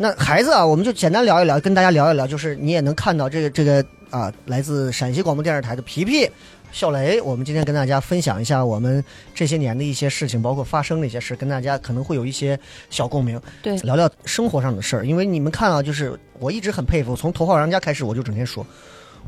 [0.00, 6.30] 那孩子啊，我们就简单聊一聊，跟大家聊一聊，就是你也能看到这个这个啊，来自陕西广播电视台的皮皮。
[6.70, 9.02] 笑雷，我们今天跟大家分享一下我们
[9.34, 12.56] 这些年的一些事情，包括发生的一些事，跟大家可能会有一些
[12.90, 13.40] 小共鸣。
[13.60, 15.04] 对聊聊生活上的事儿。
[15.04, 18.64] 因为你们看啊，就是我一直很佩服，从头号玩家开始，我就整天说，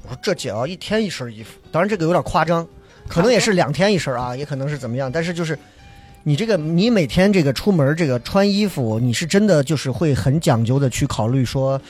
[0.02, 2.64] 我说这姐啊，一天一身衣服，当然这个有点夸张，
[3.08, 5.58] 可能也是两天一身啊，也可能是怎么样，但是就是。
[6.22, 11.80] 你这个，你每天这个出门这个穿衣服，你是真的就是会很讲究的去考虑说，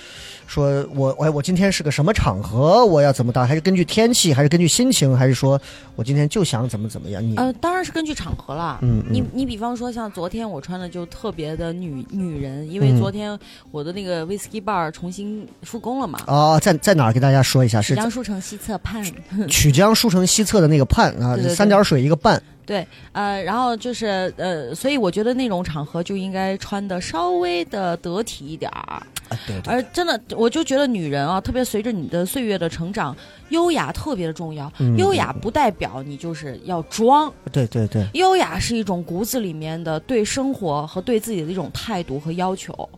[0.47, 5.61] 说我哎我今天是个什么场合，我要怎么搭，还是根据天气，还是根据心情，还是说
[5.97, 7.20] 我今天就想怎么怎么样？
[7.20, 8.78] 你呃，当然是根据场合了。
[8.83, 13.37] 嗯嗯你你比方说像昨天我穿的就特别的女女人，因为嗯昨天
[13.72, 16.20] 我的那个 whisky bar 重新复工了嘛。
[16.26, 17.83] 啊、在在哪儿给大家说一下？
[17.83, 19.05] 是曲江书城西侧畔，
[19.49, 22.41] 曲江书城西侧的那个畔啊， 对对对三点水一个半。
[22.71, 29.03] 对，呃，然后就是呃，所以我觉得那种场合就应该穿的稍微的得体一点儿。
[29.31, 33.16] 啊，对对，而真的，我就觉得女人啊，特别随着你的岁月的成长，
[33.49, 34.70] 优雅特别的重要。
[34.78, 42.89] 嗯优雅不代表你就是要装，对对对，优雅是一种骨子里面的对生活和对自己的一种态度和要求。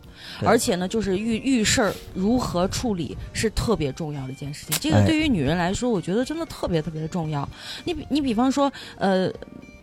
[0.43, 4.75] 而且呢，就是遇遇事儿如何处理是特别重要的一件事情。
[4.79, 7.47] 这个哎对于女人来说，我觉得真的特别特别的重要。
[7.83, 9.31] 你比你比方说，呃。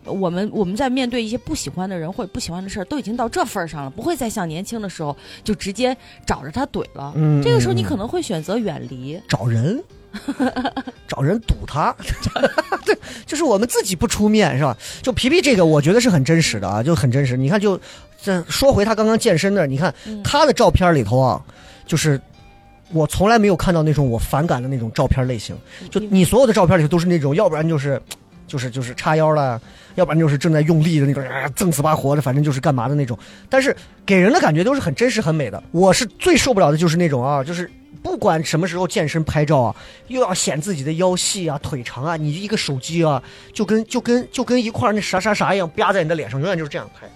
[0.05, 5.95] 我们我们在面对一些不喜欢的人或者不喜欢的事儿，都已经到这份儿上了，不会再像年轻的时候就直接
[6.25, 7.13] 找着他怼了。
[7.15, 9.21] 嗯这个时候你嗯可能会选择远离。
[9.27, 9.81] 找人，
[11.07, 11.95] 找人堵他，
[12.85, 14.75] 对，就是我们自己不出面是吧？
[15.01, 17.37] 就皮皮这个，我觉得是很真实的啊，就很真实。
[17.37, 17.79] 你看就，
[18.21, 21.41] 这说回他刚刚健身那儿，你看嗯他的照片里头啊，
[21.85, 22.19] 就是
[22.91, 25.55] 我从来没有看到那种我反感的那种照片类型。
[25.91, 28.01] 就你所有的照片里头都是那种，要不然就是。
[28.51, 29.59] 就是就是叉腰了，
[29.95, 33.17] 要不然就是正在用力的那种，啊、挣死巴活的，反正就是干嘛的那种。
[33.47, 33.73] 但是
[34.05, 35.63] 给人的感觉都是很真实、很美的。
[35.71, 37.71] 我是最受不了的就是那种啊，就是
[38.03, 39.75] 不管什么时候健身拍照啊，
[40.09, 43.23] 又要显自己的腰细啊、腿长啊，你一个手机啊，
[43.53, 47.07] 就跟就跟就跟一块儿那啥啥啥一样啪在你的脸上，永远就是这样拍。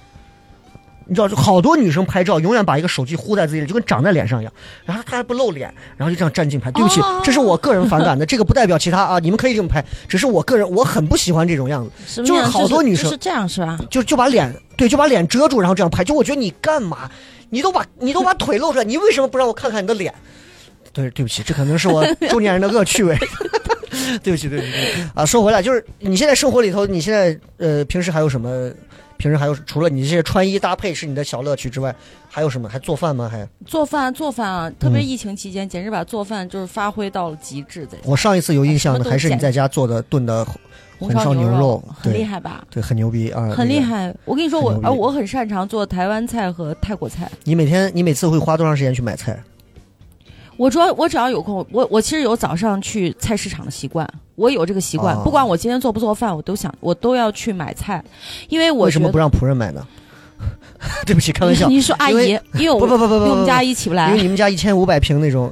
[1.07, 4.53] 你知道，就好多女生拍照，永远把一个手机糊在自己脸，就跟长在脸上一样，
[4.85, 6.71] 然后她还不露脸，然后就这样站近拍。
[6.71, 12.23] 对不起哦，这是我个人反感的，这个不代表其他啊，你们可以这么拍，只是我个人我很不喜欢这种样子。
[12.23, 13.79] 就是好多女生是这样是吧？
[13.89, 16.03] 就就把脸对，就把脸遮住，然后这样拍。
[16.03, 17.09] 就我觉得你干嘛？
[17.49, 20.13] 你都把你都把腿露出来，你为什么不让我看看你的脸？
[20.91, 23.17] 对，对不起，这可能是我 中年人的恶趣味。
[24.21, 25.25] 对不起，对不起，对不起啊！
[25.25, 28.69] 说回来，就是你现在生活里头，你现在呃，平时还有什么？
[29.17, 31.95] 平时还有除了你这些穿衣搭配是你的小乐趣之外，
[32.29, 32.67] 还有什么？
[32.67, 33.29] 还做饭吗？
[33.31, 40.55] 还做饭做饭啊，特别嗯疫情期间，简直把做饭就是发挥到了极致，在我上一次有印象的还是你在家做的炖的红
[40.97, 42.65] 红烧牛牛肉很厉害吧？
[42.69, 43.79] 对，很牛逼啊，很厉。
[43.79, 47.29] 害，我跟你说，我很牛逼而我很擅长做台湾菜和泰国菜。
[47.43, 49.41] 你每天你每次会花多长时间去买菜？
[50.57, 58.03] 我主要我只要有空，我我其实有早上去菜市场的习惯，我有这个习惯，哦不管我今天做不做饭，我都想我都要去买菜，
[58.49, 59.85] 因为我为什么不让仆人买呢？
[61.05, 61.67] 对不起，开玩笑。
[61.67, 65.51] 你说阿姨，因为我不不不不不，因为我们家阿姨起不来因为，你们家一千五百平那种，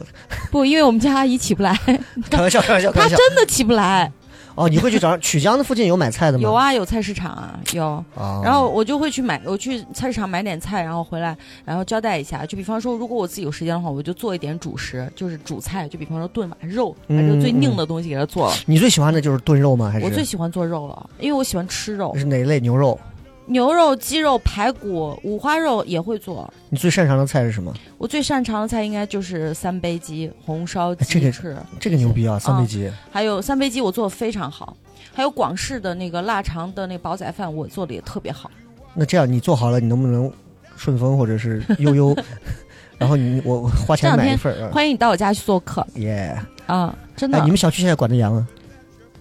[0.51, 1.73] 不，因为我们家阿姨起不来，
[2.29, 3.15] 开玩笑，开玩笑，开她。
[3.15, 4.11] 真的起不来。
[4.55, 6.43] 哦，你会去找曲江的附近有买菜的吗？
[6.43, 6.53] 有。
[6.53, 8.03] 啊，有菜市场啊，有。
[8.15, 8.41] 啊。
[8.43, 11.35] 然后我就会去买，我去菜市场买点菜，然后回来，
[11.65, 12.45] 然后交代一下。
[12.45, 15.87] 就比方说，如果我自己有时间的话，我就做一点主食，就是主菜。
[15.87, 18.55] 就比方说炖把肉，把这个最硬的东西给它做了。
[18.65, 19.89] 你最喜欢的就是炖肉吗？
[19.91, 22.99] 还是我最喜欢做肉了，因为我喜欢吃肉，是哪一类牛肉？
[23.45, 26.51] 牛肉、鸡肉、排骨、五花肉也会做。
[26.69, 27.73] 你最擅长的菜是什么？
[27.97, 32.39] 我最擅长的菜应该就是三杯鸡、红烧哎这个鸡翅，这个牛逼啊！
[32.39, 34.75] 三杯鸡，还有三杯鸡我做的非常好，
[35.13, 38.49] 还有广式的那个腊肠的那个煲仔饭我做的也特别好。
[38.93, 40.31] 那这样你做好了，你能不能
[40.77, 42.15] 顺丰或者是悠悠？
[42.97, 46.37] 然后你我我花钱买一份欢迎你到我家去做客耶！
[46.67, 46.95] 啊！
[47.15, 48.47] 真的，哎，你们小区现在管得严吗？
[48.47, 48.53] 小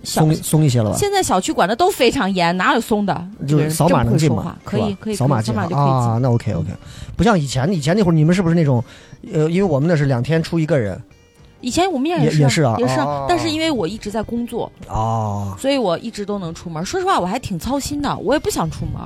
[0.05, 0.97] 松松一些了吧？
[0.99, 3.27] 现在小区管的都非常严，哪有松的？
[3.47, 4.57] 就是扫码能进吗吗？？
[4.65, 6.19] 可以可以，扫码进啊。
[6.21, 6.69] 那 OK OK，
[7.17, 8.83] 不像以前，以前那会儿你们是不是那种，
[9.33, 11.01] 呃，因为我们那是两天出一个人
[11.61, 15.57] 以前我们也是也也是啊也是哦但是因为我一直在工作，哦。
[15.57, 16.85] 所以我一直都能出门。
[16.85, 19.01] 说实话，我还挺操心的，我也不想出门，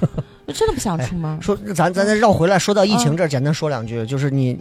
[0.46, 1.42] 我真的不想出门。
[1.42, 4.56] 说咱咱再绕回来，说到疫情嗯这儿，简单说两句，就是你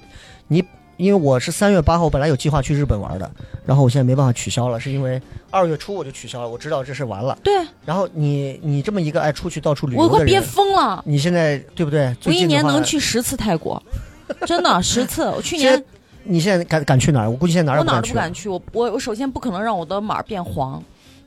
[0.47, 0.63] 你，
[0.99, 3.31] 因为我是三月八号本来有计划去日本玩的，
[3.65, 5.19] 然后我现在没办法取消了，是因为
[5.49, 7.37] 二月初我就取消了，我知道这事完了。
[7.41, 7.53] 对
[7.85, 12.13] 然后你你这么一个爱出去到处旅游我快憋疯了，你现在对不对？
[12.25, 13.81] 我一年能，去十次泰国，
[14.45, 15.23] 真的十次。
[15.29, 15.81] 我去年
[16.23, 17.29] 你现在敢敢去哪儿？
[17.29, 20.83] 我估计现在哪儿我哪儿也不敢去都不敢去，我我我首先不可能让我的码变黄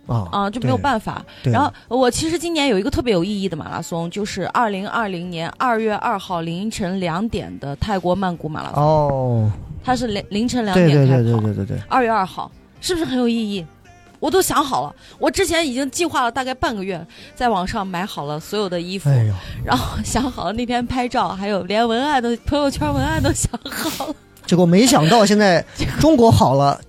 [0.07, 1.25] 啊啊，就没有办法。
[1.45, 9.51] 然后我其实今年有一个特别有意义的马拉松，就是二零二零年二月二号凌晨两点的泰国曼谷马拉松，哦，
[9.85, 12.51] 它是凌凌晨两对对对点开跑，对对对对，二月二号，
[12.81, 13.65] 是不是很有意义？
[14.19, 19.35] 我都想好了，我之前已经计划了大概半个月，在网上买好了所有的衣服，哎呦，
[19.65, 24.15] 然后想好了那天拍照，还有连文案都朋友圈文案都想好了。
[24.47, 25.65] 结果没想到现在
[25.99, 26.81] 中国好了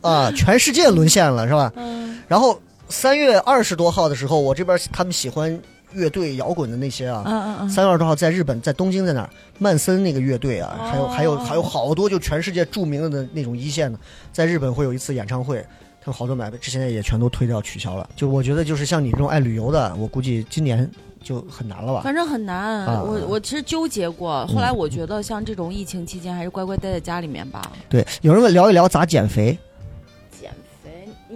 [0.00, 1.72] 啊，全世界沦陷了是吧？
[1.76, 5.60] 嗯，然后三月二十多号的时候，我这边他们喜欢
[5.92, 9.30] 乐队摇滚的那些啊，嗯嗯嗯，三月二十多号在日本，在东京在哪儿？
[9.58, 13.98] 曼森那个乐队啊，还有哦还有还有好多就全世界著名的那种一线的，
[14.32, 15.64] 在日本会有一次演唱会，
[16.00, 18.08] 他们好多买这现在也全都推掉取消了。
[18.14, 20.88] 就我觉得就是像你这种爱旅游的，我估计今年
[21.22, 22.02] 就很难了吧？
[22.04, 22.84] 反正很难。
[22.86, 27.60] 啊我我其实纠结过，后来我觉得像这种疫情期间，还是乖乖待在家里面吧。
[27.88, 29.58] 对，有人问聊一聊咋减肥。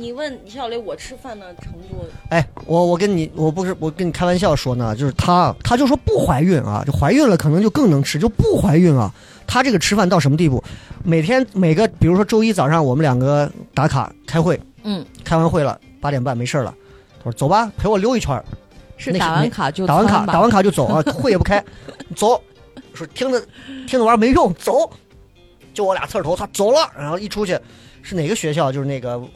[0.03, 9.15] 你问李小雷我吃饭的程度，哎，我我跟你我不是我跟你开玩笑说呢，就是他他就说不怀孕啊，就怀孕了可能就更能吃，就不怀孕啊。
[9.47, 10.61] 他这个吃饭到什么地步？
[11.05, 16.75] 每天每个比如说周一早上我们两个打卡开会，嗯，开完会了八点半没事儿了，
[17.19, 18.45] 他说走吧，陪我溜一圈儿。
[18.97, 21.65] 是打完卡就打完卡打完卡就走啊，会也不开，
[22.17, 22.43] 走。
[22.93, 23.41] 说听着
[23.87, 24.91] 听着玩意儿没用，走。
[25.73, 27.59] 就我俩刺儿头，他走了，然后一出去
[28.03, 28.71] 是哪个学校？
[28.73, 29.29] 就是那个、呃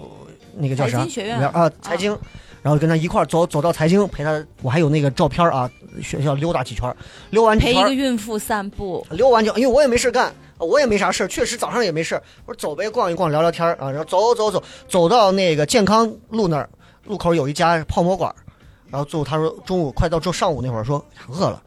[0.55, 0.99] 那个叫啥？
[0.99, 2.17] 财经学院啊，财经。
[2.63, 5.71] 然后跟他一块儿走走到财经，陪他，我还有那个照片啊，
[6.03, 6.93] 学校溜达几圈，
[7.31, 9.07] 溜完圈陪一个孕妇散步。
[9.11, 12.21] 溜完就，因为我也没事干，我也没啥事，确实早上也没事。
[12.45, 16.69] 我说走呗，逛一逛，聊聊天儿啊，然后走走走，走到那个健康路那儿，
[17.05, 18.35] 路口有一家泡馍馆儿，
[18.91, 21.63] 然后最后他说中午快到中上午那会儿说饿了，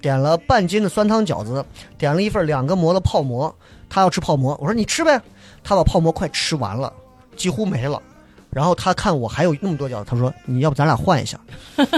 [0.00, 1.62] 点了半斤的酸汤饺子，
[1.98, 3.54] 点了一份两个馍的泡馍，
[3.88, 5.20] 他要吃泡馍，我说你吃呗，
[5.64, 6.92] 他把泡馍快吃完了，
[7.36, 8.00] 几乎没了。
[8.50, 11.38] 然后他看我还有那么多饺子，他说：“你要不咱俩换一下？”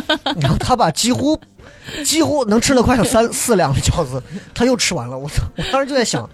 [0.40, 1.38] 然后他把几乎
[2.04, 4.20] 几乎能吃的快有三 四两的饺子，
[4.52, 5.16] 他又吃完了。
[5.16, 5.44] 我操！
[5.56, 6.28] 我当时就在想，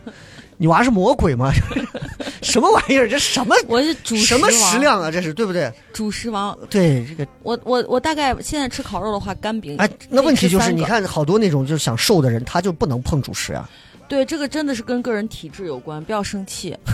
[0.56, 1.52] 你娃是魔鬼吗？
[2.40, 3.06] 什么玩意儿？
[3.06, 4.78] 这什么我是主食什么食？
[4.78, 5.10] 量啊？
[5.10, 5.70] 这是对不对？
[5.92, 6.56] 主食王。
[6.70, 9.76] 对这个我我我大概现在吃烤肉的话，干饼。
[9.76, 13.68] 哎，那问题就是，你看好多那种就是想瘦的人，他就不能碰主食啊。
[14.08, 16.76] 对这个真的是跟个人体质有关，不要生气。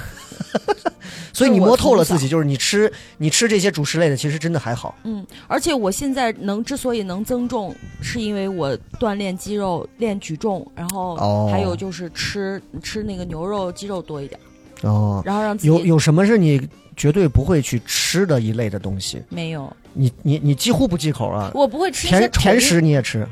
[1.32, 4.94] 所以你摸透了自己，就是你吃你吃这些主食类的，其实真的还好。
[5.04, 14.38] 嗯，而且我现在能之所以能增重，是因为我锻炼肌肉、练举重，然后哦还有就是吃吃那个牛肉、鸡肉多一点。
[14.82, 16.60] 哦，然后让自己有有什么是你
[16.96, 19.22] 绝对不会去吃的一类的东西？
[19.30, 19.74] 没有？
[19.94, 21.50] 你你你几乎不忌口啊？
[21.54, 23.26] 我不会吃甜甜食你也吃，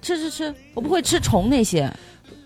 [0.00, 1.92] 吃吃吃，我不会吃虫那些。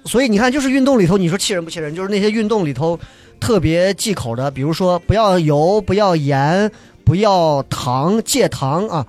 [0.07, 1.95] 所以你看，就是运动里头，你说气人不气人？
[1.95, 2.99] 就是那些运动里头
[3.39, 6.71] 特别忌口的，比如说不要油、不要盐、
[7.05, 9.07] 不要糖、戒糖啊，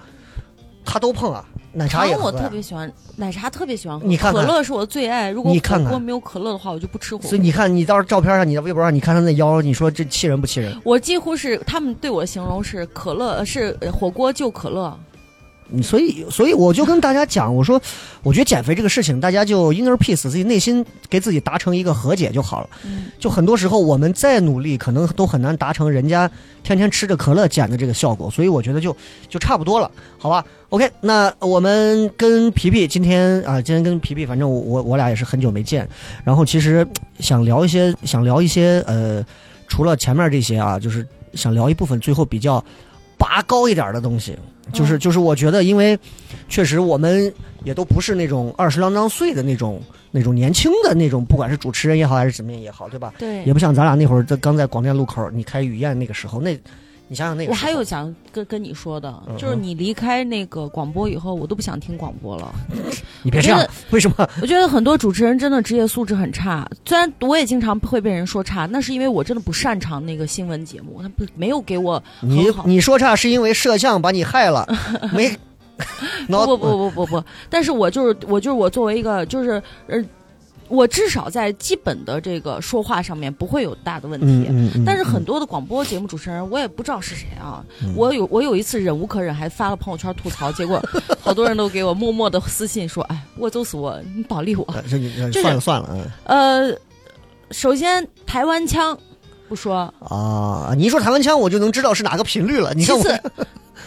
[0.83, 1.45] 他都碰啊。
[1.73, 4.07] 奶茶也喝呀特别喜欢，奶茶特别喜欢喝。
[4.07, 5.29] 你看看可乐是我的最爱。
[5.29, 7.29] 如果火锅没有可乐的话，我就不吃火锅。
[7.29, 10.75] 所以你看，你到时候照片上，你在微博上，你看他那腰，你说这气人不气人？
[10.83, 14.97] 我几乎是他们对我的形容是可乐，呃是呃火锅就可乐。
[15.69, 17.81] 你所以，所以我就跟大家讲，我说，
[18.23, 22.69] 我觉得减肥这个事情，大家就 inner peace，自己内心给自己达成一个和解就好了。
[22.85, 26.29] 嗯，就很多时候我们再努力，可能都很难达成人家
[26.63, 28.29] 天天吃着可乐减的这个效果。
[28.29, 28.95] 所以我觉得就
[29.27, 35.87] 就差不多了，好吧？OK，那我们跟皮皮今天啊，今天跟皮皮，反正我我我俩也是很久没见，
[36.23, 36.87] 然后其实
[37.19, 39.25] 想聊一些，想聊一些呃，
[39.67, 42.63] 除了前面这些啊，就是想聊一部分最后比较
[43.17, 44.37] 拔高一点的东西。
[44.73, 45.97] 就是嗯就是，我觉得，因为
[46.49, 53.13] 确实我们也都不是那种二十啷当岁的那种那种年轻的那种，不管是主持人也好，还是怎么样也好，对吧？
[53.17, 56.59] 对也不像咱俩那会儿在刚在广电路口你开雨燕那个时候，那
[57.07, 62.53] 你想想那个，我还有想跟跟你说的嗯，就是你离开那个广播以后，我都不想听广播了。
[63.23, 64.29] 你别这样，为什么？
[64.41, 72.47] 我觉得很多主持人真的职业素质很差，虽然我也经常会被人说差，那是因为我真的不擅长那个新闻节目，他不没有给我你。
[72.65, 74.67] 你说差是因为摄像把你害了，
[75.13, 75.37] 没？
[76.27, 80.03] 不不不不不不，但是我就是我就是我作为一个就是呃，
[80.69, 84.25] 我至少在基本的这个说话上面不会有大的问题。
[84.27, 87.63] 嗯嗯嗯，但是很嗯多的广播节目主持人，我也不知道是谁啊。
[87.81, 90.81] 嗯我有我有一次忍无可忍，还发了朋友圈吐槽，结果
[91.21, 94.63] 好多人都给我默默的私信说：“哎，我揍死我，你保利我。
[94.73, 94.97] 呃 这
[95.31, 95.89] 这算了算了，
[96.25, 96.77] 嗯”呃，
[97.51, 98.97] 首先台湾腔
[99.47, 102.73] 不说，啊，你一说台湾腔，我就能知道是哪个频率了。
[102.73, 103.21] 你看我，其次，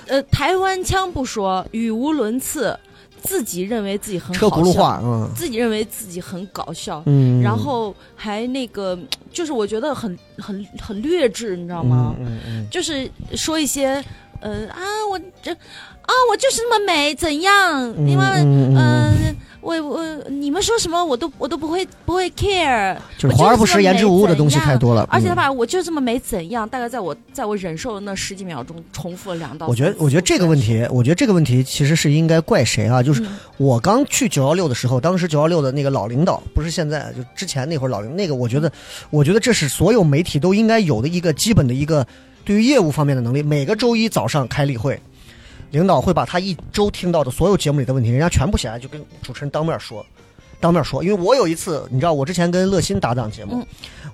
[0.06, 2.76] 呃，台湾腔不说，语无伦次，
[3.22, 5.30] 自己认为自己很车好笑轱辘话，嗯。
[5.36, 8.98] 自己认为自己很搞笑，嗯，然后还那个，
[9.32, 12.14] 就是我觉得很很很劣质，你知道吗？
[12.18, 12.66] 嗯嗯嗯。
[12.70, 14.02] 就是说一些，
[14.40, 15.54] 呃啊，我这
[16.10, 17.94] 啊，我就是那么美，怎样？
[17.96, 25.02] 嗯你们，嗯我我你们说什么我都我都不会不会 care，就是华而不实、言之无物的东西太多了。
[25.02, 26.66] 嗯而且他把我就这么美怎样？
[26.66, 29.66] 大概在我在我忍受的那十几秒钟，重复了两道。
[29.68, 33.02] 我觉得，我觉得这个问题，我觉得这个问题其实是应该怪谁啊？
[33.02, 38.72] 就是嗯我刚去九幺六的时候，当时九幺六的那个老领导，不是现在，就之前那会儿老领那个，我觉得，
[39.10, 42.04] 我觉得这是所有媒体都应该有的一个基本的一个
[42.46, 43.42] 对于业务方面的能力。
[43.42, 44.98] 每个周一早上开例会，
[45.70, 50.04] 领导会把他一周听到的所有节目里的问题，人家全部写下来，就跟主持人当面说。
[50.58, 53.66] 当面说，因为我有一次，你知道，我之前跟乐心搭档节目，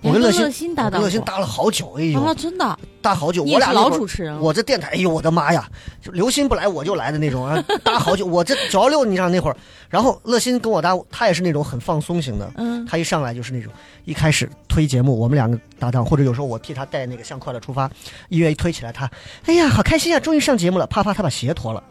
[0.02, 5.68] 我跟乐心我跟乐心搭了好久，哎呦，啊，真的，搭好久，我俩老主持人了，我这电台，哎呦我的妈呀，
[6.02, 8.26] 就刘鑫不来我就来的那种啊， 搭好久。
[8.26, 9.56] 我这九幺六，你知道那会儿，
[9.88, 12.84] 然后乐心跟我搭，他也是那种很放松型的，嗯。
[12.86, 13.72] 他一上来就是那种
[14.04, 17.90] 一开始推节目，我们两个搭档，或者有时候我替他带那个向快乐出发，
[18.28, 19.10] 音乐一推起来，他
[19.46, 21.82] 哎呀好开心啊，终于上节目了，啪啪他把鞋脱了。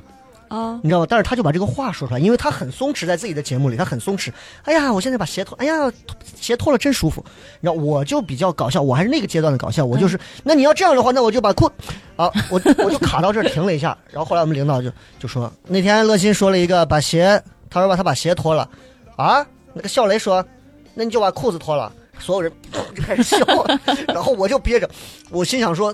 [0.47, 1.07] 啊，你知道吗？
[1.09, 4.31] 但是他就把这个话说出来，因为他很松弛，在自己的节目里，他很松弛。
[4.63, 5.91] 哎呀，我现在把鞋脱，哎呀，
[6.39, 7.23] 鞋脱了真舒服。
[7.59, 9.83] 你知道，我就比较搞笑，我还是那个阶段的搞笑。
[9.85, 11.65] 我就是，那你要这样的话，那我就把裤，
[12.15, 13.97] 啊，我我就卡到这儿停了一下。
[14.11, 18.69] 然后后来我们领导就就说，那天乐心说了一个把鞋，他说把他把鞋脱了，
[19.15, 20.45] 啊，那个笑雷说，
[20.93, 21.91] 那你就把裤子脱了。
[22.17, 22.49] 所有人
[22.95, 23.37] 就开始笑，
[24.07, 24.89] 然后我就憋着，
[25.29, 25.93] 我心想说，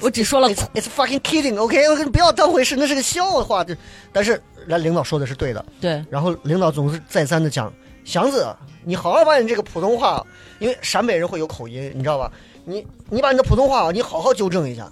[0.00, 3.62] 我只说了 It's, it's fucking kidding，OK，、我不要当回事，那是个笑话。
[3.62, 3.76] 这，
[4.12, 7.72] 但是人领导说的是对的，对，然后领导总是再三的讲，
[8.04, 8.46] 祥子，
[8.84, 10.24] 你好好把你这个普通话，
[10.58, 12.32] 因为陕北人会有口音，你知道吧？
[12.64, 14.90] 你你把你的普通话，你好好纠正一下。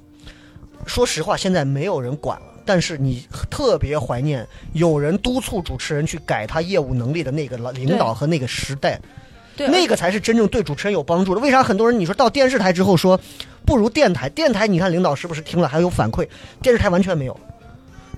[0.86, 9.00] 说实话，现在没有人管了，但是你特别怀念有人督促主持人去改他业务能力的那个领导和那个时代。
[9.56, 11.40] 对，那个才是真正对主持人有帮助的。
[11.40, 13.20] 为啥很多人你说到电视台之后说
[13.64, 14.28] 不如电台？
[14.28, 16.26] 电台你看领导是不是听了还有反馈？
[16.62, 17.38] 电视台完全没有，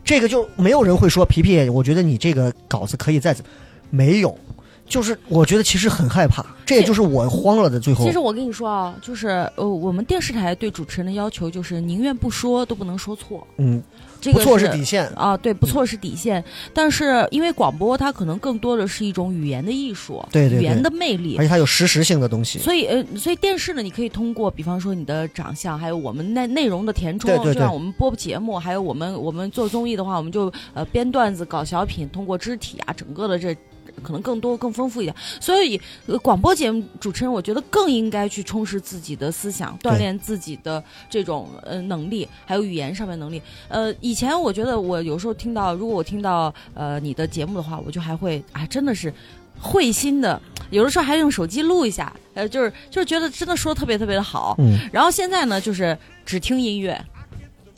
[0.05, 3.45] 这个就没有人会说皮皮，我觉得你这个稿子可以再怎
[3.91, 4.37] 没有。
[4.85, 8.13] 就是我觉得其实很害怕，这也就是我慌了的最后其。
[8.13, 13.83] 实我跟你说啊，就是呃，我们电视台对主持人的要求就是宁愿不说都不能说错，嗯，
[14.23, 15.07] 这个不错是底线。
[15.09, 16.43] 啊，对，不错是底线。
[16.73, 21.45] 但是因为广播它可能更多的是一种语言的艺术，对对对语言的魅力而。
[21.45, 22.61] 且它有实时性的东西。
[22.61, 33.57] 所以呃，所以电视呢，你可以通过，比方说你的长相，还有我们内内容的填充，就像我们播节目，还有我们我们做综艺的话，我们就呃编段子、搞小品，通过肢体啊，整个的这
[34.03, 35.15] 可能更多、更丰富一点。
[35.41, 43.41] 所以，呃广播节目主持人，我觉得更应该去充实自己的思想，锻炼自己的这种呃能力，还有语言上面能力。
[43.69, 49.13] 呃，以前我觉得我有时候听到，如果我听到呃你的节目的话，我就还会啊，真的是
[49.61, 50.41] 会心的，
[50.71, 54.55] 有的时候还用手机录一下，呃，就是就是觉得真的说的特别特别的好。
[54.59, 57.01] 嗯，然后现在呢，就是只听音乐，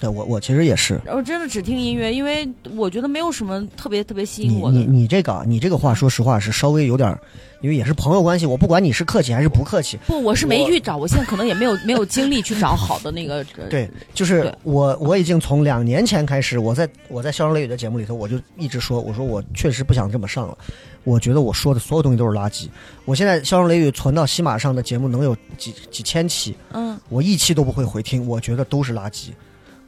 [0.05, 1.01] 对我我其实也是。
[1.05, 2.47] 然后真的只听音乐，因为
[2.77, 4.85] 我觉得没有什么特别特别吸引我的你。
[4.85, 7.19] 你这个啊你这个话，说实话是稍微有点儿，
[7.63, 13.37] 因为也是朋友关系，我不管你是客气还是不客气，不，我是没我去找，我现在可能也没有没有精力去找好的那个。
[13.57, 20.59] 呃对，就是我我已经从两年前开始，我在我在笑声雷雨的节目里头，我就一直说，我说我确实不想这么上了，
[21.05, 22.69] 我觉得我说的所有东西都是垃圾。
[23.07, 29.31] 我现在笑声雷雨存到喜马上的节目能有几几千期，嗯，我一期都不会回听，我觉得都是垃圾。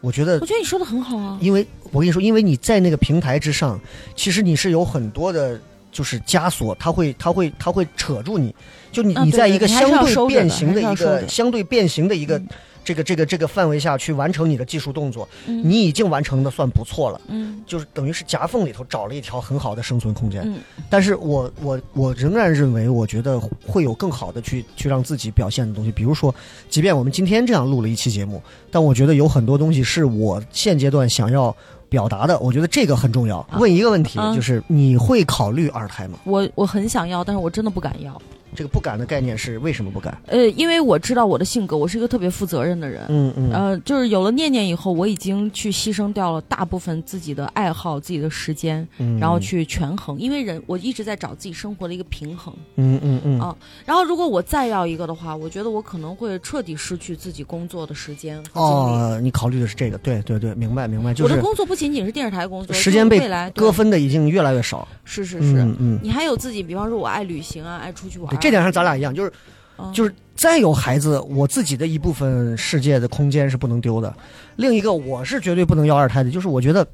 [0.00, 1.38] 我觉得我觉得你说的很好啊。
[1.40, 3.80] 因为我跟你说，因为你在那个平台之上，
[4.14, 8.54] 其实你是有很多的，就是枷锁，它会，它会，它会扯住你，
[8.92, 12.48] 就你啊你在一个相对变形的一个相对变形的一个嗯
[12.86, 17.20] 这个这个这个范围下去完成你的技术动作，嗯你已经完成的算不错了。
[17.26, 25.90] 嗯就是等于是夹缝里头找了一条很好的生存空间，嗯但是我我我仍然认为，我觉得会有更好的去去让自己表现的东西。
[25.90, 26.32] 比如说，
[26.70, 31.54] 即便我们今天这样录了一期节目，但我觉得有很多东西是我现阶段想要
[31.88, 32.38] 表达的。
[32.38, 33.38] 我觉得这个很重要。
[33.50, 36.20] 啊问一个问题，嗯就是你会考虑二胎吗？
[36.22, 38.22] 我我很想要，但是我真的不敢要。
[38.56, 40.16] 这个不敢的概念是为什么不敢？
[40.26, 43.04] 呃，因为我知道我的性格，我是一个特别负责任的人。
[43.08, 50.18] 嗯嗯呃，就是有了念念以后，我已经去牺牲掉了大部分自己的爱好、自己的时间，嗯，然后去权衡。
[50.18, 52.52] 因为人，我一直在找自己生活的一个平衡。
[52.76, 53.54] 嗯嗯嗯啊
[53.84, 58.96] 然后，如果我再要一个的话，我觉得我可能会彻底失去自己工作的时间和精力。
[58.96, 64.86] 哦，你考虑的是这个，对对对，明白明白，就是我的工作不仅仅是电视台工作，时间被未来割分的已经越来越少。
[65.04, 69.30] 是是是，嗯嗯，你还有自己，比方说我爱旅行啊，爱出去玩这点上咱俩一样，就是。
[69.30, 74.10] 嗯就是再有孩子，我自己的一部分世界的空间是不能丢的。
[74.56, 76.86] 另一个，我是绝对不能要二胎的，就是我觉得，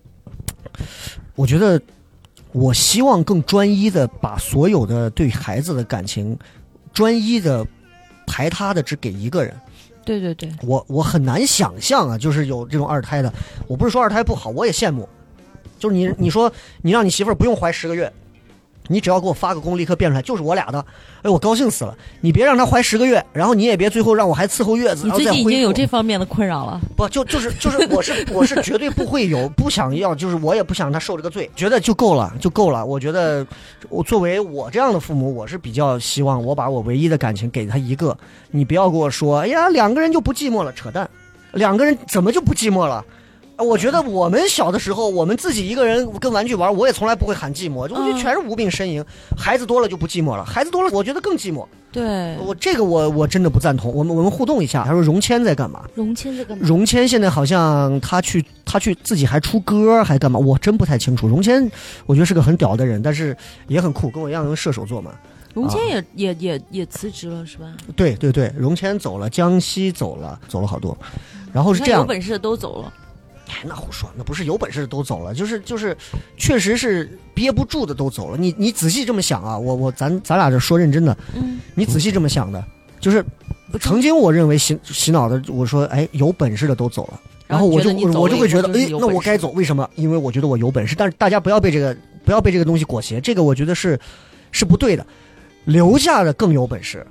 [1.37, 1.81] 我觉得，
[2.51, 6.37] 我希望更专一的把所有的对孩子的感情，
[6.93, 7.65] 专一的
[8.27, 9.55] 排他的只给一个人。
[10.05, 13.33] 对对对，我我很难想象啊，就是有这种二胎的。
[13.69, 15.09] 我不是说二胎不好，我也羡慕。
[15.79, 18.13] 就是你你说你让你媳妇儿不用怀十个月，
[18.89, 20.85] 你只要给我发个功，立刻变出来就是我俩的，
[21.23, 21.97] 哎，我高兴死了。
[22.21, 26.81] 你别让她怀十个月，然后你也别最后让我还伺候月子，你然后近已经有这方面的困扰了。
[26.97, 32.85] 不就就是就是我是我是绝对不会有不想要，就是我也不想让他受这个罪，觉得就够了就够了。
[32.85, 33.47] 我觉得
[33.89, 38.17] 我作为我这样的父母，我是比较希望我把我唯一的感情给他一个，
[38.51, 41.09] 你不要跟我说，哎呀两个人就不寂寞了，扯淡，
[41.53, 43.05] 两个人怎么就不寂寞了？
[43.63, 49.05] 啊我觉得我们小的时候，我们自己一个人跟玩具玩，我也从来不会喊寂寞，我觉得嗯全是无病呻吟。
[49.37, 51.65] 孩子多了就不寂寞了，孩子多了我觉得更寂寞。
[51.93, 53.93] 对，我这个我我真的不赞同。
[53.93, 55.85] 我们我们互动一下，他说荣谦在干嘛？
[55.95, 60.41] 荣谦在干嘛荣谦现在好像他去他去自己还出歌还干嘛？
[60.41, 61.29] 我真不太清楚。
[61.29, 61.71] 荣谦
[62.07, 63.37] 我觉得是个很屌的人，但是
[63.69, 65.13] 也很酷，跟我一样，因为射手座嘛。
[65.55, 67.67] 荣谦啊也、也也也辞职了是吧？
[67.95, 70.97] 对对对，荣谦走了，江西走了，走了好多。
[71.53, 72.91] 然后是这样有，本事的都走了。
[73.49, 75.97] 哎，那胡说，那不是有本事的都走了，就是就是，
[76.37, 78.37] 确实是憋不住的都走了。
[78.39, 82.65] 你你仔细这么想啊，我我咱咱俩这说认真的，嗯，你仔细这么想的，
[83.01, 83.25] 就是
[83.81, 87.21] 曾经我认为洗洗脑的，我说哎有本事的都走了。
[87.49, 89.87] 然后我就我就会觉得，哎那我该走，为什么？
[89.97, 90.95] 因为我觉得我有本事。
[90.97, 94.01] 但是大家不要被这个不要被这个东西裹挟，这个我觉得是
[94.53, 95.07] 是不对的。
[95.67, 97.07] 留下的更有本事。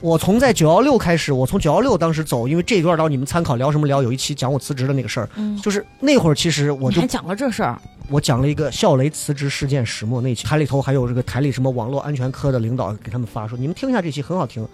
[0.00, 5.56] 我从在九幺六开始，我从九幺六当时走，因为这一段到你们参考聊什么聊，有一期讲我辞职的那个事儿，嗯。
[5.60, 14.66] 就是那会儿其实我就你还讲了这事儿，我讲了一个笑雷辞职事件始末那期，台里头还有这个台里什么网络安全科的领导给他们发说，你们听一下这期很好听。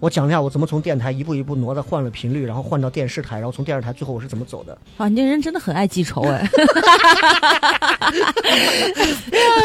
[0.00, 4.76] 我讲了一下我怎么从电台一步一步挪的换了频率，然后换到电视台，然后从电视台最后我是怎么走的。
[4.96, 6.48] 啊，你这人真的很爱记仇哎。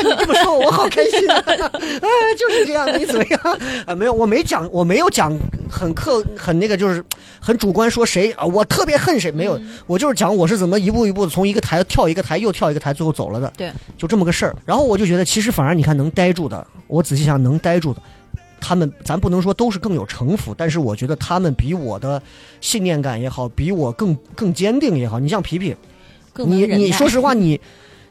[0.04, 1.42] 你这么说我好开心啊！
[1.48, 3.40] 哎，就是这样，你怎么样？
[3.88, 5.36] 啊，没有，我没讲，我没有讲
[5.70, 7.02] 很客很那个，就是
[7.40, 9.58] 很主观说谁啊，我特别恨谁，没有，
[9.88, 13.52] 我就是讲我是怎么一步一步的从一个台跳一个台，又跳一个台，最后走了的。
[13.56, 14.54] 对，就这么个事儿。
[14.66, 18.02] 然后我就觉得，其实反而你看能待住的，我仔细想能待住的。
[18.68, 22.20] 他们，咱不能说都是更有城府，但是我觉得他们比我的
[22.62, 25.20] 信念感也好，比我更更坚定也好。
[25.20, 25.76] 你像皮皮，
[26.38, 27.62] 你你说实话，你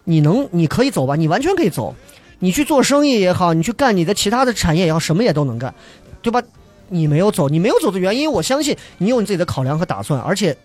[0.04, 1.16] 你能你可以走吧？
[1.16, 1.92] 你完全可以走，
[2.38, 5.74] 你去做生意也好，你去干你的其他的产业也好，什么也都能干，
[6.22, 6.40] 对吧？
[6.88, 10.56] 你没有走，你没有走的原因，我相信你有你自己的考量和打算，而且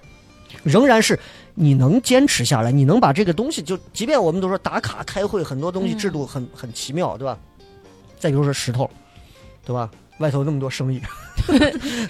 [0.61, 1.17] 仍然是
[1.55, 7.35] 你能坚持下来，你能把这个东西就，即便我们都说打卡开会，很多东西嗯制度很很奇妙，对吧？
[8.19, 8.87] 再比如说石头，
[9.65, 9.89] 对吧？
[10.19, 11.01] 外头那么多生意，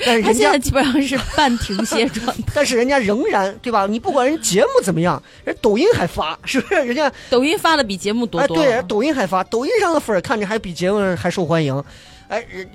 [0.03, 2.43] 但是人家他现在基本上是半停歇状态。
[2.55, 3.85] 但是人家仍然对吧？
[3.87, 6.83] 你不管人节目怎么样，人抖音还发，是不是？
[6.83, 8.47] 人家抖音发的比节目多哎。
[8.47, 11.83] 对，抖音还发，抖音上的粉儿看着还比节目还受欢迎，
[12.29, 12.67] 哎，人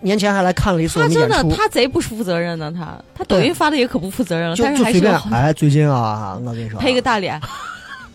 [0.00, 2.70] 年前还来看了一次我他真的，们演出，他贼不负责任呢。
[2.76, 7.40] 他他抖音发的也可不负责任了，就但是就随便还是哎，最近啊，我跟你说啊， 配个大脸。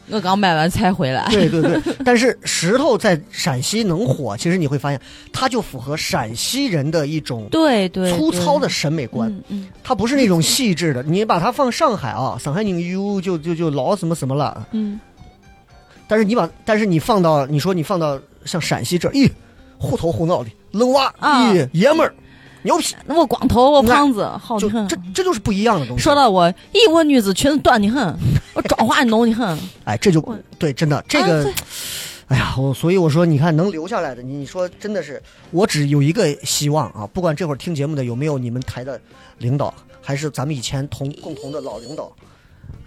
[0.10, 5.02] 我刚买完菜回来，对对对， 但是石头在陕西能火，其实你会发现，
[5.34, 9.30] 它就符合陕西人的一种对对，粗糙的审美观。
[9.30, 14.68] 嗯嗯它不是那种细致的，你把它放上海啊，上海人哟就就就老什么什么了。
[14.72, 15.00] 嗯，
[16.08, 19.30] 但是你把，但是你放到，你说你放到像陕西这儿，咦，
[19.78, 22.14] 虎头虎脑的愣娃，啊咦，爷们儿，
[22.64, 24.98] 牛皮，那我光头，我胖子，好就的很这。
[25.14, 26.04] 这就是不一样的东西。
[26.04, 28.14] 说到我，咦，我女子裙子短的很，
[28.58, 29.60] 我转化浓的很。
[29.84, 30.20] 哎，这就
[30.58, 31.54] 对，真的这个啊，
[32.30, 35.22] 哎呀，我所以我说，你看能留下来的，你你说真的是，
[35.52, 39.00] 我只有一个希望啊，不管这会儿听节目的有没有你们台的
[39.38, 39.72] 领导，
[40.02, 42.12] 还是咱们以前同共同的老领导。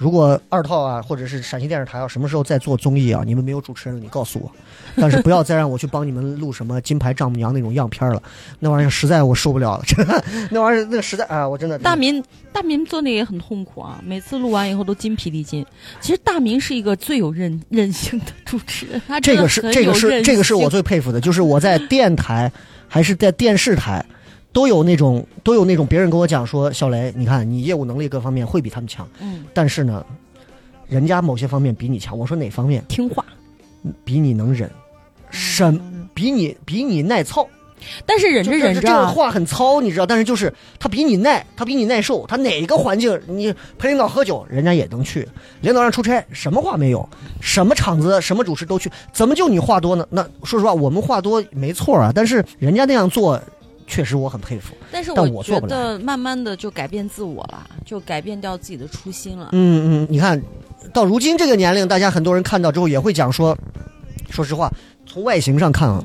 [0.01, 3.23] 如果二套啊，或者是陕西电视台啊，什么时候再做综艺啊？
[3.23, 4.51] 你们没有主持人了，你告诉我。
[4.97, 8.23] 但是不要再让我去帮你们录什么金牌丈母娘那种样片了，
[8.59, 15.65] 那玩意儿实在我受不了了，真的，那玩意儿那个实在啊，我真的 大明大明做那个也很痛苦啊，每次录完以后都筋疲力尽。
[16.01, 22.51] 其实大明是一个最有韧韧性的主持人，他这个是这个是这个是我最佩服的，就是我在电台
[22.89, 24.03] 还是在电视台，
[24.53, 30.05] 都有那种都有那种别人跟我讲说，小雷，你看你业务能力各方面会比他们强，嗯但是呢，
[30.89, 32.19] 人家某些方面比你强。
[32.19, 32.85] 我说哪方面？
[32.89, 33.25] 听话，
[34.05, 34.71] 比你能忍，
[35.31, 37.47] 什嗯比你比你耐操。
[38.05, 45.23] 但是忍着忍着啊，这这个话很糙，你知道，但是就是他比你耐，他比你耐受，他哪个环境你陪领导喝酒，人家也能去；
[45.63, 47.09] 领导让出差，什么话没有，
[47.41, 50.07] 什么场子什么主持都去，怎么就你话多呢？
[50.11, 53.41] 那说实话，我们话多没错啊，但是人家那样做，
[53.91, 54.75] 确实我很佩服。
[54.93, 59.49] 但是但我觉得慢慢的就改变自我了，就改变掉自己的初心了。
[59.53, 60.41] 嗯嗯，你看
[60.93, 63.57] 到如今这个年龄，大家很多人看到之后也会讲说，
[64.31, 64.73] 说实话，
[65.05, 66.03] 从外形上看啊，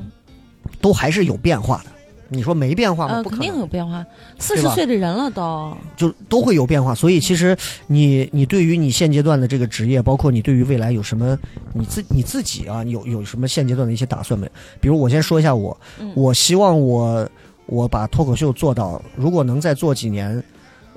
[0.82, 1.92] 都还是有变化的。
[2.28, 3.18] 你说没变化吗？
[3.18, 3.60] 呃，肯定不可能。
[3.60, 4.04] 有变化，
[4.40, 5.72] 四十岁的人了都。
[5.96, 6.94] 就都会有变化。
[6.96, 7.56] 所以其实
[7.86, 11.38] 你你对于你现阶段的这个职业，包括你对于未来有什么
[11.74, 14.50] 你自你自己啊，有有什么现阶段的一些打算没？
[14.82, 17.30] 比如我先说一下我，嗯我希望我
[17.66, 20.44] 我把脱口秀做到，如果能再做几年，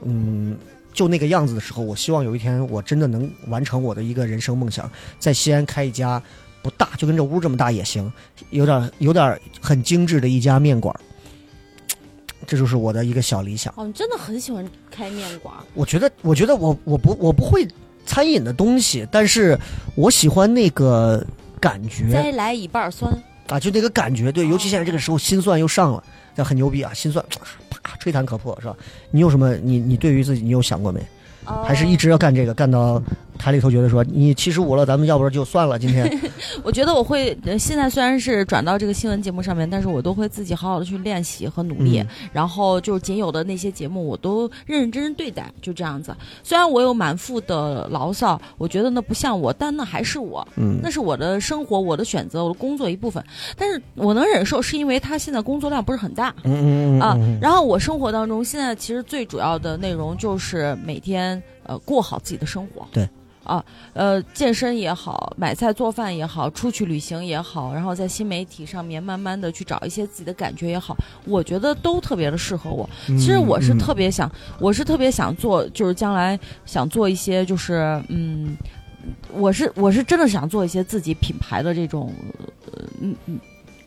[0.02, 0.56] 嗯。
[0.94, 4.90] 就那个样子的时候，我希望有一天我真的能完成我的一个人生梦想，
[5.20, 6.20] 在西安开一家
[6.60, 8.12] 不大，就跟这屋这么大也行，
[8.50, 10.98] 有点有点很精致的一家面馆儿，
[12.48, 13.72] 这就是我的一个小理想。
[13.76, 17.68] 哦，你真的很喜欢开面馆，我觉得，我觉得我我不我不会
[18.04, 19.56] 餐饮的东西，但是
[19.94, 21.24] 我喜欢那个
[21.60, 23.12] 感觉再来一半儿酸。
[23.46, 24.32] 啊，就那个感觉。
[24.32, 26.02] 对，尤其现在这个时候，心酸又上了，
[26.38, 26.94] 这很牛逼啊！
[26.94, 27.24] 心算
[27.82, 28.76] 啪吹弹可破，是吧？
[29.10, 29.56] 你有什么？
[29.56, 31.04] 你你对于自己，你有想过没？
[31.64, 33.02] 还是一直要干这个，干到
[33.38, 35.78] 台里头觉得说你七十五了，咱们要不然就算了。
[35.78, 36.10] 今天
[36.62, 46.14] 我觉得我会，呃现在虽然是转到这个新闻节目上面，但是我都会自己好好的去练习和努力，嗯然后就是仅有的那些节目，我都认认真真对待，就这样子。
[46.42, 53.22] 虽然我有满腹的牢骚，我觉得那不像我，但那还是我，嗯那是我的生活、我的选择、我的工作一部分。
[53.56, 56.34] 但是我能忍受，是因为他现在工作量不是很大。
[56.44, 62.86] 嗯嗯啊嗯，然后我生活当中现在其实最主要的内容就是每天呃过好自己的生活。
[62.92, 63.08] 对。
[63.48, 63.64] 啊，
[63.94, 70.94] 呃，健身也好，买菜做饭也好，出去旅行也好，然后在新媒体上面慢慢的去找一些自己的感觉也好，
[71.24, 72.88] 我觉得都特别的适合我。
[73.08, 74.30] 嗯其实我是特别想，
[74.60, 78.54] 我是特别想做，就是将来想做一些，就是嗯，
[79.32, 82.12] 我是我是真的想做一些自己品牌的这种，
[82.66, 83.40] 呃嗯嗯，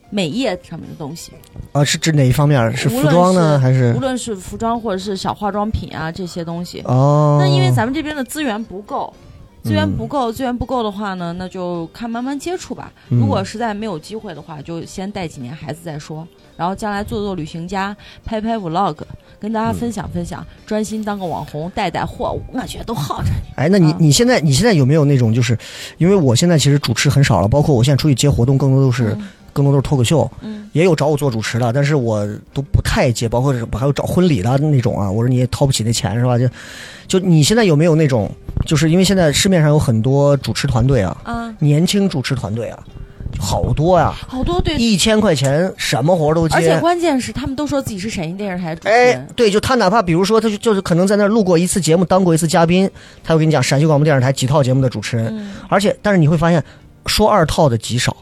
[0.09, 1.31] 美业上面的东西。
[1.71, 2.75] 啊，是指哪一方面？
[2.75, 6.81] 是服装呢，是还是无论是服装或者是小化妆品啊这些东西。
[6.85, 7.37] 哦？
[7.39, 9.13] 那因为咱们这边的资源不够，
[9.63, 12.91] 资源嗯不够，资源不够的话呢，那就看慢慢接触吧。
[13.09, 16.27] 嗯如果实在没有机会的话，就先带几年孩子再说。
[16.57, 18.95] 然后将来做做旅行家，拍拍 vlog，
[19.39, 23.35] 跟大家分享分享，专心当个网红，带带货，我觉得都好着呢。
[23.55, 25.57] 哎，那你啊你现在你现在有没有那种就是，
[25.97, 29.17] 因为我现在其实主持很少了，包括我现在出去接活动，更多都是、
[29.53, 30.69] 更多都是脱口秀，嗯。
[30.73, 36.37] 也有找我做主持的，但是我都不太接，包括是还有找婚礼的那种啊，我说你也掏不起那钱是吧？
[36.37, 36.47] 就
[37.07, 38.31] 就你现在有没有那种，
[38.65, 42.79] 就是因为现在市面上有很多主持团队啊，啊，年轻主持团队啊，
[43.37, 52.89] 好多呀、好多对，一千块钱什么活都接，而且关键是他们都说自己是陕西电视台的主持哎人。，对，就他哪怕比如说，他就就是可能在那儿录过一次节目，当过一次嘉宾，
[53.25, 55.51] 他会跟你讲陕西广播电视台几套节目的主持人，嗯。
[55.67, 56.63] 而且但是你会发现，
[57.07, 58.15] 说二套的极少，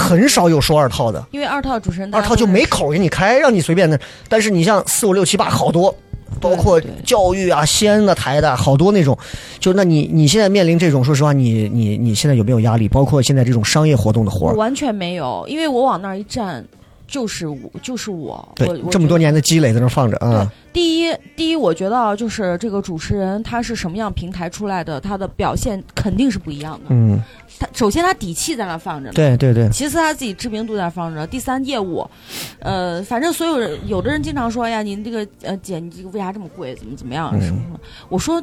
[0.00, 4.00] 很少有说二套的，因为二套主持人，二套就没口给你开，让你随便的。
[4.28, 5.94] 但是你像四五六七八好多，
[6.40, 9.16] 包括教育啊、西安的台的好多那种，
[9.58, 12.88] 就那你你现在面临这种，说实话，你你你现在有没有压力？
[12.88, 16.64] 包括现在这种商业活动的活儿，我完全没有，因为我往那儿一站，
[17.10, 18.48] 就是我，就是我。
[18.54, 26.86] 对我，这么多年的积累在那儿放着啊，第一，第一，我觉得啊，就是这个主持人他是什么样平台出来的，他的表现肯定是不一样的。
[26.90, 27.20] 嗯，
[27.58, 32.08] 他首先他底气在那放着呢，对对对，其次他自己知名度在那放着，第三业务，
[32.60, 36.74] 呃，反正所有人，有的人经常说哎呀，您这个呃姐，你这个为啥这么贵？
[36.76, 37.30] 怎么怎么样？
[37.34, 37.80] 嗯什么什么？
[38.08, 38.42] 我说。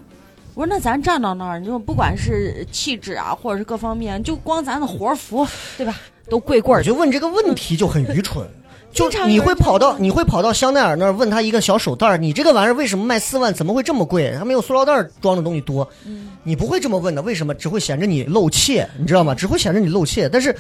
[0.54, 5.96] 我说那咱站到那儿，你说不管是气质啊，或者是各方面，就光咱的活儿服，对吧？
[6.30, 8.46] 都贵贵儿我觉得问这个问题就很愚蠢。
[8.94, 13.54] 就你会跑到你会跑到香奈儿那儿问他一个小手袋儿，你这个玩意儿为什么卖四万？
[13.54, 14.34] 怎么会这么贵？
[14.40, 15.88] 它没有塑料袋儿装的东西多。
[16.06, 17.54] 嗯你不会这么问的，为什么？
[17.54, 19.36] 只会显着你露怯，你知道吗？
[19.36, 20.28] 只会显着你露怯。
[20.28, 20.56] 但是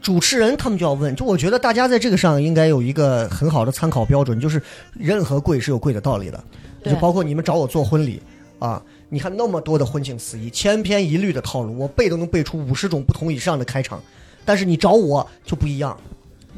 [0.00, 4.60] 主持人他们就要问，就我觉得大家在这个上应该有一个很好的参考标准，就是
[4.94, 6.42] 任何贵是有贵的道理的。
[6.84, 8.20] 就包括你们找我做婚礼
[8.58, 14.02] 啊，你看那么多的婚庆司仪，千篇一律的套路，我背都能背出五十种不同以上的开场，
[14.46, 15.94] 但是你找我就不一样。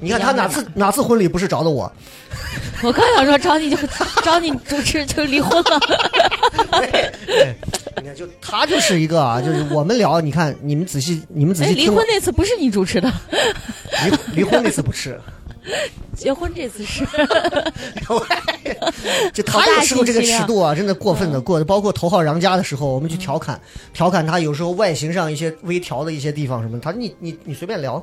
[0.00, 1.90] 你看他哪次哪次婚礼不是找的我？
[2.84, 3.76] 我刚想说找你就
[4.22, 5.80] 找你主持就离婚了，
[6.70, 7.12] 对，
[8.00, 13.12] 你看就他就是一个啊，就是我们聊，你看你们仔细你们仔哎，细听，离婚那次不是你主持的，
[14.04, 15.20] 离离婚那次不是，
[16.16, 17.04] 结婚这次是。
[19.32, 23.60] 就他有时候这个尺度啊，真的过分的过，包括头号杨家的时候，我们去调侃
[23.92, 28.02] 调侃他，有时候外形上一些微调的一些地方什么，他说你你你随便聊，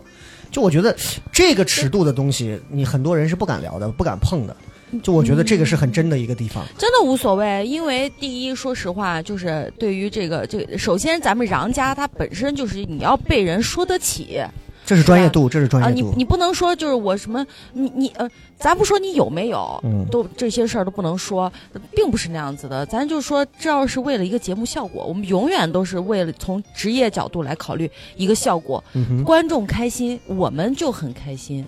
[0.51, 0.95] 就我觉得
[1.31, 4.55] 这个尺度的东西，你很多人是不敢聊的，不敢碰的。
[5.03, 6.63] 就我觉得这个是很真的一个地方。
[6.77, 14.41] 真的无所谓，因为第一，说实话，就是对于这个这个，首先咱们杨家它本身就是你要被人说得起
[14.85, 16.09] 这是专业度，这是专啊，业度。
[16.11, 21.51] 你你不能说就是我什么你你呃，咱不说你有没有，嗯都这些事儿都不能说，
[21.95, 22.85] 并不是那样子的。
[22.85, 31.65] 咱就说这要是为了一个节目效果，我们永远都是为了从职业角度来考虑一个效果，嗯，观众开心，我们就很开心。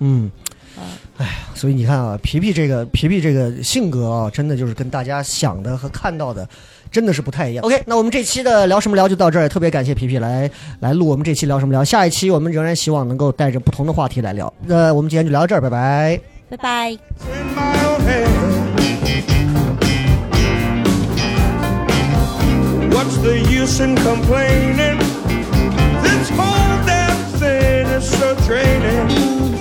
[0.00, 0.30] 嗯
[0.76, 0.84] 啊，
[1.16, 6.48] 哎呀，所以你看啊，皮皮这个皮皮这个性格啊，真的就是跟大家想的和看到的。
[6.90, 7.64] 真的是不太一样。
[7.64, 10.50] OK，那我们这期的聊什么聊就到这儿，特别感谢皮皮来
[10.80, 11.84] 来录我们这期聊什么聊。
[11.84, 14.52] 下一期我们仍然希望能够带着不同的话题来聊。
[14.66, 16.20] 那我们今天就聊到这儿，拜拜，
[16.50, 16.98] 拜拜。
[22.90, 24.98] What's the use in complaining?
[26.02, 26.30] This
[26.84, 29.57] damn thing is so draining.